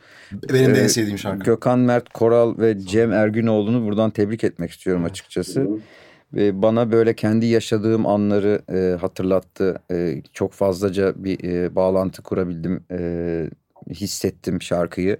[0.53, 1.45] Benim de en sevdiğim şarkı.
[1.45, 5.67] Gökhan Mert Koral ve Cem Ergünoğlu'nu buradan tebrik etmek istiyorum açıkçası.
[6.33, 9.81] Ve bana böyle kendi yaşadığım anları e, hatırlattı.
[9.91, 12.83] E, çok fazlaca bir e, bağlantı kurabildim.
[12.91, 13.49] E,
[13.89, 15.17] hissettim şarkıyı.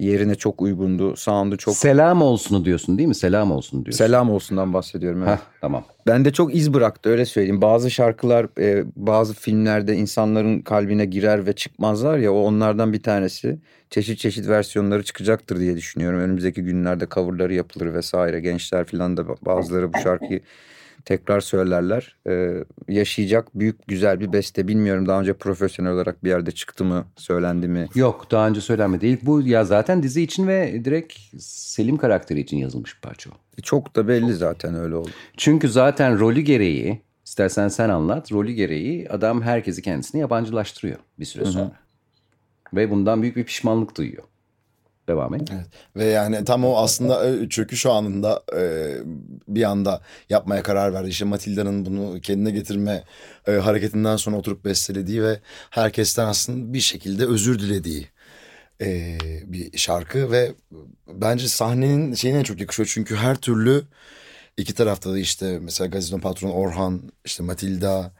[0.00, 1.16] Yerine çok uygundu.
[1.16, 1.76] Sound'u çok...
[1.76, 3.14] Selam olsunu diyorsun değil mi?
[3.14, 4.04] Selam olsun diyorsun.
[4.04, 5.22] Selam olsundan bahsediyorum.
[5.22, 5.38] Evet.
[5.38, 5.84] Heh, tamam.
[6.06, 7.62] Bende çok iz bıraktı öyle söyleyeyim.
[7.62, 13.58] Bazı şarkılar e, bazı filmlerde insanların kalbine girer ve çıkmazlar ya o onlardan bir tanesi.
[13.90, 16.20] Çeşit çeşit versiyonları çıkacaktır diye düşünüyorum.
[16.20, 18.40] Önümüzdeki günlerde coverları yapılır vesaire.
[18.40, 20.40] Gençler falan da bazıları bu şarkıyı
[21.10, 22.16] tekrar söylerler.
[22.28, 24.68] E, yaşayacak büyük güzel bir beste.
[24.68, 27.88] Bilmiyorum daha önce profesyonel olarak bir yerde çıktı mı, söylendi mi?
[27.94, 29.00] Yok daha önce söylenmedi.
[29.00, 29.18] değil.
[29.22, 33.32] Bu ya zaten dizi için ve direkt Selim karakteri için yazılmış bir parça o.
[33.58, 35.10] E, çok da belli zaten öyle oldu.
[35.36, 38.32] Çünkü zaten rolü gereği istersen sen anlat.
[38.32, 41.72] Rolü gereği adam herkesi kendisine yabancılaştırıyor bir süre sonra.
[42.74, 44.24] Ve bundan büyük bir pişmanlık duyuyor.
[45.10, 45.42] Devam et.
[45.52, 45.66] Evet.
[45.96, 48.94] Ve yani tam o aslında e, çöküş anında e,
[49.48, 51.08] bir anda yapmaya karar verdi.
[51.08, 53.04] İşte Matilda'nın bunu kendine getirme
[53.48, 55.40] e, hareketinden sonra oturup bestelediği ve
[55.70, 58.08] herkesten aslında bir şekilde özür dilediği
[58.80, 60.52] e, bir şarkı ve
[61.08, 62.90] bence sahnenin şeyine çok yakışıyor.
[62.92, 63.82] Çünkü her türlü
[64.56, 68.12] iki tarafta da işte mesela Gazino Patron Orhan, işte Matilda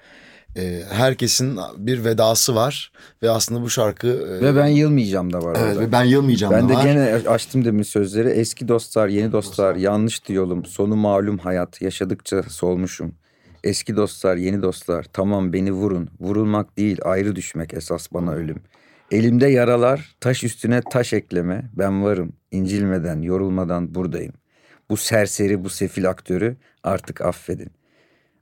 [0.56, 2.92] e, herkesin bir vedası var
[3.22, 5.80] ve aslında bu şarkı e, Ve ben yılmayacağım da var evet orada.
[5.80, 6.82] ve ben yılmayacağım Ben da de var.
[6.84, 8.28] gene açtım demin sözleri.
[8.28, 10.64] Eski dostlar, yeni dostlar, yanlıştı yolum.
[10.64, 13.14] Sonu malum hayat, yaşadıkça solmuşum.
[13.64, 16.08] Eski dostlar, yeni dostlar, tamam beni vurun.
[16.20, 18.62] Vurulmak değil, ayrı düşmek esas bana ölüm.
[19.10, 21.70] Elimde yaralar, taş üstüne taş ekleme.
[21.78, 24.32] Ben varım, incilmeden, yorulmadan buradayım.
[24.90, 27.70] Bu serseri, bu sefil aktörü artık affedin.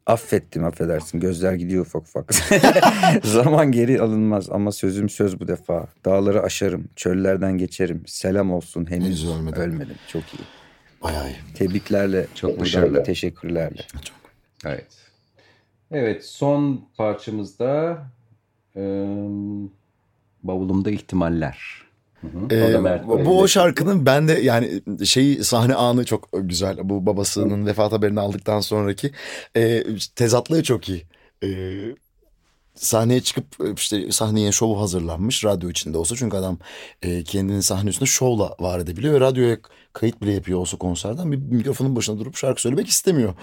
[0.08, 2.34] Affettim affedersin gözler gidiyor ufak ufak.
[3.24, 5.86] Zaman geri alınmaz ama sözüm söz bu defa.
[6.04, 8.02] Dağları aşarım, çöllerden geçerim.
[8.06, 9.62] Selam olsun henüz, Henüz ölmedim.
[9.62, 9.96] ölmedim.
[10.08, 10.44] Çok iyi.
[11.02, 11.36] Bayağı iyi.
[11.54, 13.02] Tebriklerle, Çok başarılı.
[13.02, 13.82] Teşekkürlerle.
[14.64, 14.86] Evet.
[15.90, 17.98] Evet son parçamızda
[18.76, 18.82] e,
[20.42, 21.82] bavulumda ihtimaller.
[22.20, 22.54] Hı hı.
[22.54, 26.76] Ee, bu, o şarkının ben de yani şey sahne anı çok güzel.
[26.82, 29.10] Bu babasının vefat haberini aldıktan sonraki
[29.56, 29.84] e,
[30.16, 31.06] tezatlığı çok iyi.
[31.44, 31.48] E,
[32.74, 36.58] sahneye çıkıp e, işte sahneye şovu hazırlanmış radyo içinde olsa çünkü adam
[37.02, 39.58] e, kendini sahne üstünde şovla var edebiliyor ve radyoya
[39.92, 43.34] kayıt bile yapıyor olsa konserden bir mikrofonun başına durup şarkı söylemek istemiyor.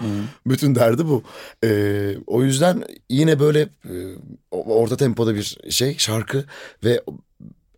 [0.46, 1.22] Bütün derdi bu.
[1.64, 3.92] E, o yüzden yine böyle e,
[4.50, 6.44] orta tempoda bir şey şarkı
[6.84, 7.00] ve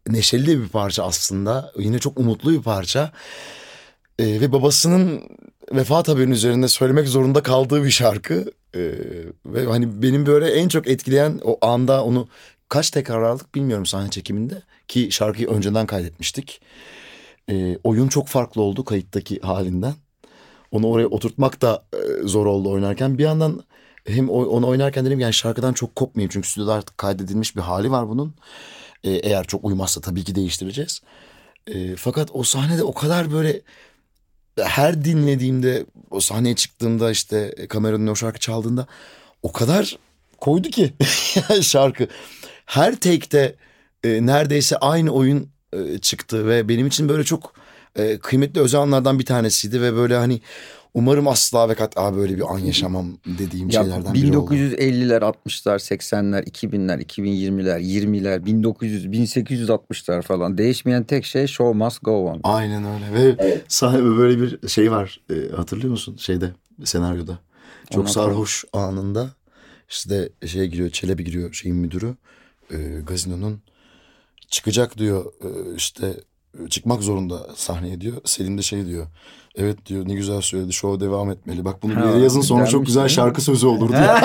[0.08, 1.72] neşeli bir parça aslında.
[1.78, 3.12] Yine çok umutlu bir parça.
[4.18, 5.22] Ee, ve babasının
[5.72, 8.52] vefat haberinin üzerinde söylemek zorunda kaldığı bir şarkı.
[8.74, 8.90] Ee,
[9.46, 12.28] ve hani benim böyle en çok etkileyen o anda onu
[12.68, 14.62] kaç tekrar aldık bilmiyorum sahne çekiminde.
[14.88, 16.60] Ki şarkıyı önceden kaydetmiştik.
[17.50, 19.94] Ee, oyun çok farklı oldu kayıttaki halinden.
[20.70, 23.18] Onu oraya oturtmak da e, zor oldu oynarken.
[23.18, 23.62] Bir yandan
[24.06, 26.30] hem onu oynarken dedim yani şarkıdan çok kopmayayım.
[26.30, 28.34] Çünkü stüdyoda artık kaydedilmiş bir hali var bunun.
[29.04, 31.00] Ee, eğer çok uymazsa tabii ki değiştireceğiz.
[31.66, 33.60] Ee, fakat o sahnede o kadar böyle
[34.58, 38.86] her dinlediğimde o sahneye çıktığımda işte kameranın o şarkı çaldığında
[39.42, 39.98] o kadar
[40.40, 40.92] koydu ki
[41.62, 42.08] şarkı.
[42.66, 43.54] Her take'te
[44.04, 47.54] e, neredeyse aynı oyun e, çıktı ve benim için böyle çok
[47.96, 50.40] e, kıymetli özel anlardan bir tanesiydi ve böyle hani
[50.94, 54.54] umarım asla ve kat'a böyle bir an yaşamam dediğim Ya şeylerden biri oldu.
[54.54, 60.58] 1950'ler, 60'lar, 80'ler, 2000'ler, 2020'ler, 20'ler, 1900, 1860'lar falan.
[60.58, 62.40] Değişmeyen tek şey show must go on.
[62.44, 66.50] Aynen öyle ve sahne böyle bir şey var e, hatırlıyor musun şeyde
[66.84, 67.38] senaryoda
[67.90, 69.30] çok Ondan sarhoş anında
[69.88, 72.14] işte şeye giriyor Çelebi giriyor şeyin müdürü
[72.70, 72.76] e,
[73.06, 73.62] gazinonun
[74.48, 76.14] çıkacak diyor e, işte
[76.70, 79.06] çıkmak zorunda sahneye diyor Selim de şey diyor
[79.56, 82.86] evet diyor ne güzel söyledi show devam etmeli bak bunu bir yere yazın sonra çok
[82.86, 84.18] güzel şarkı sözü olur diyor.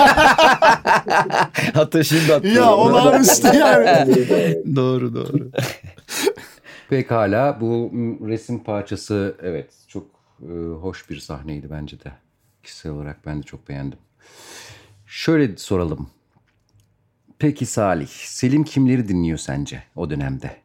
[1.74, 2.56] Hatta şimdi hatırladım.
[2.56, 4.14] ya olağanüstü yani.
[4.76, 5.50] doğru doğru.
[6.90, 7.90] Pekala bu
[8.26, 10.06] resim parçası evet çok
[10.42, 12.12] e, hoş bir sahneydi bence de.
[12.62, 13.98] Kişisel olarak ben de çok beğendim.
[15.06, 16.06] Şöyle soralım.
[17.38, 20.63] Peki Salih, Selim kimleri dinliyor sence o dönemde?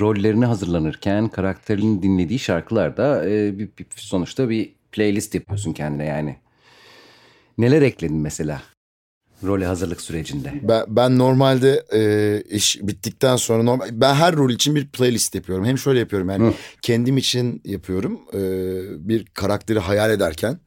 [0.00, 6.36] Rollerine hazırlanırken karakterinin dinlediği şarkılarda e, bir, bir- sonuçta bir playlist yapıyorsun kendine yani.
[7.58, 8.62] Neler ekledin mesela
[9.44, 10.52] role hazırlık sürecinde?
[10.62, 15.64] Ben, ben normalde e, iş bittikten sonra normal ben her rol için bir playlist yapıyorum.
[15.64, 16.52] Hem şöyle yapıyorum yani Hı.
[16.82, 18.20] kendim için yapıyorum.
[18.34, 18.38] E,
[19.08, 20.58] bir karakteri hayal ederken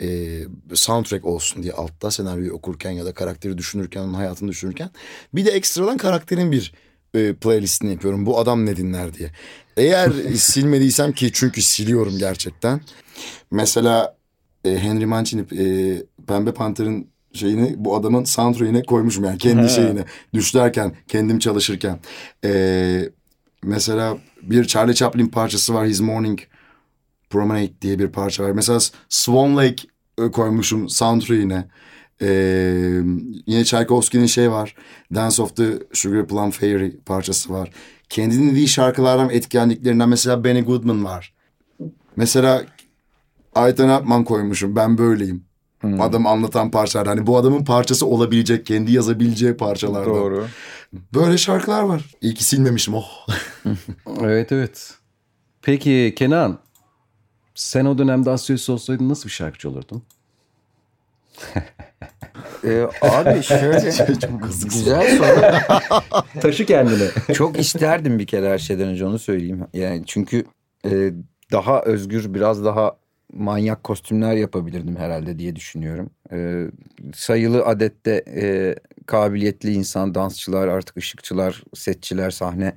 [0.00, 0.38] e,
[0.74, 4.90] soundtrack olsun diye altta senaryoyu okurken ya da karakteri düşünürken onun hayatını düşünürken
[5.34, 6.72] bir de ekstradan karakterin bir
[7.16, 8.26] e, playlistini yapıyorum.
[8.26, 9.30] Bu adam ne dinler diye.
[9.76, 12.80] Eğer silmediysem ki çünkü siliyorum gerçekten.
[13.50, 14.16] Mesela
[14.64, 15.66] e, Henry Mancini e,
[16.26, 19.68] Pembe Panter'ın şeyini bu adamın soundtrack'ine koymuşum yani kendi He.
[19.68, 20.04] şeyine
[20.34, 21.98] düşlerken kendim çalışırken.
[22.44, 23.10] E,
[23.62, 26.40] mesela bir Charlie Chaplin parçası var His Morning
[27.30, 28.50] Promenade diye bir parça var.
[28.50, 29.88] Mesela Swan Lake
[30.18, 31.68] e, koymuşum soundtrack'ine.
[32.22, 32.28] E,
[33.46, 34.74] yine Tchaikovsky'nin şey var.
[35.14, 37.70] Dance of the Sugar Plum Fairy parçası var.
[38.08, 41.34] Kendi dinlediği şarkılardan etkilendiklerinden mesela Benny Goodman var.
[42.16, 42.64] Mesela
[43.54, 44.76] Ayten Apman koymuşum.
[44.76, 45.44] Ben böyleyim.
[45.80, 46.00] Hmm.
[46.00, 47.06] Adam anlatan parçalar.
[47.06, 50.14] Hani bu adamın parçası olabilecek, kendi yazabileceği parçalardan.
[50.14, 50.46] Doğru.
[51.14, 52.04] Böyle şarkılar var.
[52.20, 53.26] İyi ki silmemişim oh.
[54.20, 54.94] Evet evet.
[55.62, 56.58] Peki Kenan,
[57.54, 60.02] sen o dönemde Asyos olsaydın nasıl bir şarkıcı olurdun?
[62.64, 63.78] Ee, abi şöyle
[64.64, 65.40] güzel soru.
[66.40, 67.34] Taşı kendine.
[67.34, 69.64] Çok isterdim bir kere her şeyden önce onu söyleyeyim.
[69.74, 70.44] Yani çünkü
[70.84, 71.12] e,
[71.52, 72.96] daha özgür biraz daha
[73.32, 76.10] manyak kostümler yapabilirdim herhalde diye düşünüyorum.
[76.32, 76.66] E,
[77.14, 78.74] sayılı adette e,
[79.06, 82.72] kabiliyetli insan, dansçılar, artık ışıkçılar, setçiler, sahne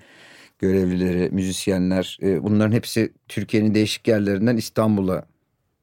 [0.60, 5.26] görevlileri, müzisyenler e, bunların hepsi Türkiye'nin değişik yerlerinden İstanbul'a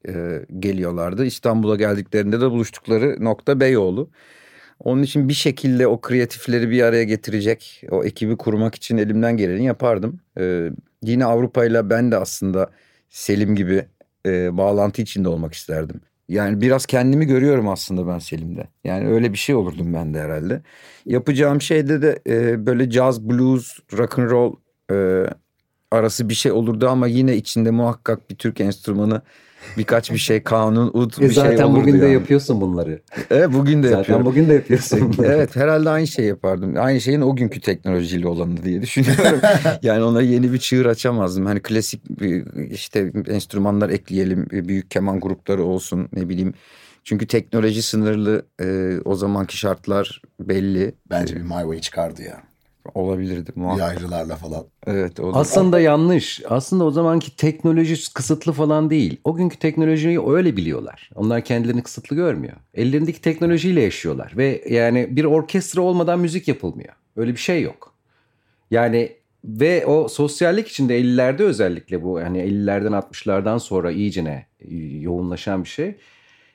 [0.07, 1.25] e, geliyorlardı.
[1.25, 4.09] İstanbul'a geldiklerinde de buluştukları nokta Beyoğlu.
[4.79, 9.65] Onun için bir şekilde o kreatifleri bir araya getirecek, o ekibi kurmak için elimden geleni
[9.65, 10.19] yapardım.
[10.39, 10.69] Ee,
[11.03, 12.71] yine Avrupa ile ben de aslında
[13.09, 13.85] Selim gibi
[14.25, 16.01] e, bağlantı içinde olmak isterdim.
[16.29, 18.67] Yani biraz kendimi görüyorum aslında ben Selim'de.
[18.83, 20.61] Yani öyle bir şey olurdum ben de herhalde.
[21.05, 24.55] Yapacağım şeyde de e, böyle jazz, blues, rock and roll
[24.91, 25.25] e,
[25.91, 29.21] arası bir şey olurdu ama yine içinde muhakkak bir Türk enstrümanı
[29.77, 32.13] birkaç bir şey kanun, ud E bir şey zaten bugün de yani.
[32.13, 33.01] yapıyorsun bunları.
[33.31, 34.25] Evet bugün de Zaten yapıyorum.
[34.25, 35.13] bugün de yapıyorsun.
[35.23, 36.73] evet herhalde aynı şey yapardım.
[36.77, 39.39] Aynı şeyin o günkü teknolojiyle olanı diye düşünüyorum.
[39.81, 41.45] yani ona yeni bir çığır açamazdım.
[41.45, 46.53] Hani klasik bir işte enstrümanlar ekleyelim, büyük keman grupları olsun ne bileyim.
[47.03, 52.41] Çünkü teknoloji sınırlı, e, o zamanki şartlar belli Bence bir My Way çıkardı ya.
[52.95, 53.79] Olabilirdi muhakkak.
[53.95, 54.65] Yaylılarla falan.
[54.87, 56.41] Evet, o da- Aslında yanlış.
[56.49, 59.17] Aslında o zamanki teknoloji kısıtlı falan değil.
[59.23, 61.09] O günkü teknolojiyi öyle biliyorlar.
[61.15, 62.53] Onlar kendilerini kısıtlı görmüyor.
[62.73, 64.33] Ellerindeki teknolojiyle yaşıyorlar.
[64.37, 66.93] Ve yani bir orkestra olmadan müzik yapılmıyor.
[67.15, 67.93] Öyle bir şey yok.
[68.71, 69.11] Yani
[69.45, 74.45] ve o sosyallik içinde 50'lerde özellikle bu yani 50'lerden 60'lardan sonra iyicene
[75.01, 75.95] yoğunlaşan bir şey.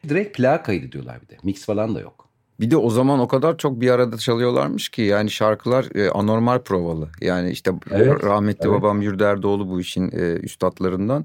[0.08, 1.36] Direkt plak kaydı diyorlar bir de.
[1.42, 2.21] Mix falan da yok.
[2.62, 6.58] Bir de o zaman o kadar çok bir arada çalıyorlarmış ki yani şarkılar e, anormal
[6.58, 7.08] provalı.
[7.20, 8.80] Yani işte Evet, rahmetli evet.
[8.80, 11.24] babam Yurderdoğlu bu işin e, üstadlarından.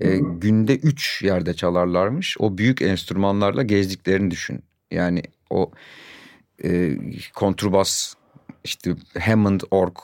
[0.00, 2.36] E, günde üç yerde çalarlarmış.
[2.38, 4.62] O büyük enstrümanlarla gezdiklerini düşün.
[4.90, 5.70] Yani o
[6.64, 6.98] e,
[7.34, 8.14] kontrbas
[8.64, 9.96] işte Hammond org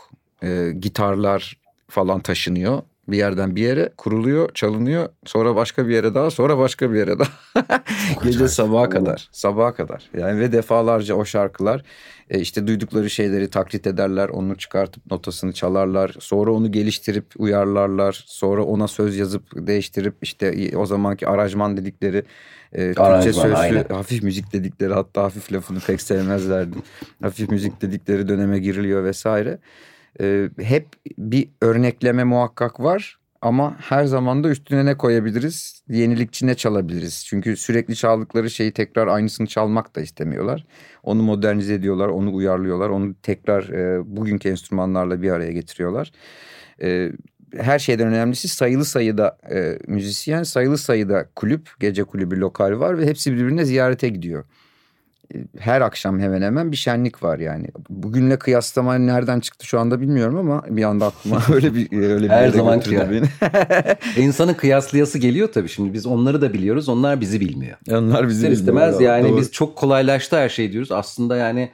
[0.43, 1.59] e, gitarlar
[1.89, 2.83] falan taşınıyor.
[3.09, 5.09] Bir yerden bir yere kuruluyor, çalınıyor.
[5.25, 7.29] Sonra başka bir yere daha, sonra başka bir yere daha.
[8.25, 10.11] Gece sabaha kadar, sabaha kadar.
[10.19, 11.83] Yani ve defalarca o şarkılar
[12.31, 16.15] e, işte duydukları şeyleri taklit ederler, onu çıkartıp notasını çalarlar.
[16.19, 18.25] Sonra onu geliştirip uyarlarlar.
[18.27, 22.25] Sonra ona söz yazıp değiştirip işte o zamanki arajman dedikleri
[22.73, 23.85] e, Türkçe sözlü aynen.
[23.89, 26.77] hafif müzik dedikleri hatta hafif lafını pek sevmezlerdi.
[27.23, 29.59] hafif müzik dedikleri döneme giriliyor vesaire.
[30.21, 30.89] Ee, hep
[31.19, 35.83] bir örnekleme muhakkak var ama her zaman da üstüne ne koyabiliriz?
[35.89, 37.25] Yenilikçi ne çalabiliriz?
[37.27, 40.67] Çünkü sürekli çaldıkları şeyi tekrar aynısını çalmak da istemiyorlar.
[41.03, 46.13] Onu modernize ediyorlar, onu uyarlıyorlar, onu tekrar e, bugünkü enstrümanlarla bir araya getiriyorlar.
[46.83, 47.13] E,
[47.57, 53.07] her şeyden önemlisi sayılı sayıda e, müzisyen, sayılı sayıda kulüp, gece kulübü, lokal var ve
[53.07, 54.45] hepsi birbirine ziyarete gidiyor.
[55.59, 57.67] Her akşam hemen hemen bir şenlik var yani.
[57.91, 62.31] Bugünle kıyaslama nereden çıktı şu anda bilmiyorum ama bir anda aklıma öyle bir öyle bir
[62.31, 63.97] Her zamanki götürdü beni.
[64.27, 65.93] İnsanın kıyaslayası geliyor tabii şimdi.
[65.93, 66.89] Biz onları da biliyoruz.
[66.89, 67.77] Onlar bizi bilmiyor.
[67.91, 69.19] Onlar bizi İster istemez bilmiyorlar.
[69.19, 69.41] yani Doğru.
[69.41, 70.93] biz çok kolaylaştı her şey diyoruz.
[70.93, 71.71] Aslında yani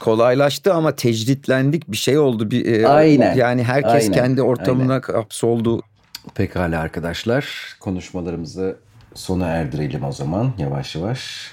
[0.00, 3.34] kolaylaştı ama tecritlendik bir şey oldu bir e, Aynen.
[3.36, 4.12] yani herkes Aynen.
[4.12, 5.82] kendi ortamına hapsoldu.
[6.34, 8.76] pekala arkadaşlar konuşmalarımızı
[9.14, 11.50] sona erdirelim o zaman yavaş yavaş.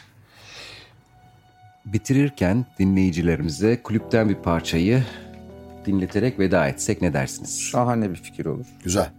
[1.93, 5.03] Bitirirken dinleyicilerimize kulüpten bir parçayı
[5.85, 7.61] dinleterek veda etsek ne dersiniz?
[7.61, 8.65] Şahane bir fikir olur.
[8.83, 9.11] Güzel.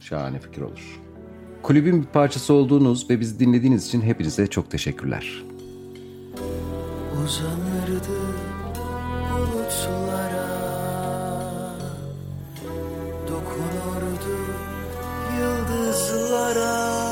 [0.00, 1.00] Şahane fikir olur.
[1.62, 5.44] Kulübün bir parçası olduğunuz ve bizi dinlediğiniz için hepinize çok teşekkürler.
[7.24, 8.44] Uzanırdı
[9.30, 10.48] bulutlara
[13.28, 14.36] Dokunurdu
[15.38, 17.03] yıldızlara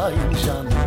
[0.00, 0.79] her